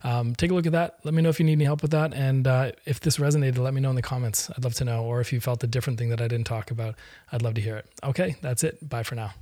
um, 0.02 0.34
take 0.34 0.50
a 0.50 0.54
look 0.54 0.66
at 0.66 0.72
that. 0.72 0.98
Let 1.04 1.14
me 1.14 1.22
know 1.22 1.28
if 1.28 1.38
you 1.38 1.46
need 1.46 1.52
any 1.52 1.64
help 1.64 1.82
with 1.82 1.90
that. 1.90 2.14
And 2.14 2.46
uh, 2.46 2.72
if 2.84 3.00
this 3.00 3.18
resonated, 3.18 3.58
let 3.58 3.74
me 3.74 3.80
know 3.80 3.90
in 3.90 3.96
the 3.96 4.02
comments. 4.02 4.50
I'd 4.50 4.64
love 4.64 4.74
to 4.74 4.84
know. 4.84 5.04
Or 5.04 5.20
if 5.20 5.32
you 5.32 5.40
felt 5.40 5.62
a 5.64 5.66
different 5.66 5.98
thing 5.98 6.08
that 6.10 6.20
I 6.20 6.28
didn't 6.28 6.46
talk 6.46 6.70
about, 6.70 6.94
I'd 7.32 7.42
love 7.42 7.54
to 7.54 7.60
hear 7.60 7.76
it. 7.76 7.86
Okay, 8.04 8.36
that's 8.40 8.64
it. 8.64 8.88
Bye 8.88 9.02
for 9.02 9.14
now. 9.14 9.32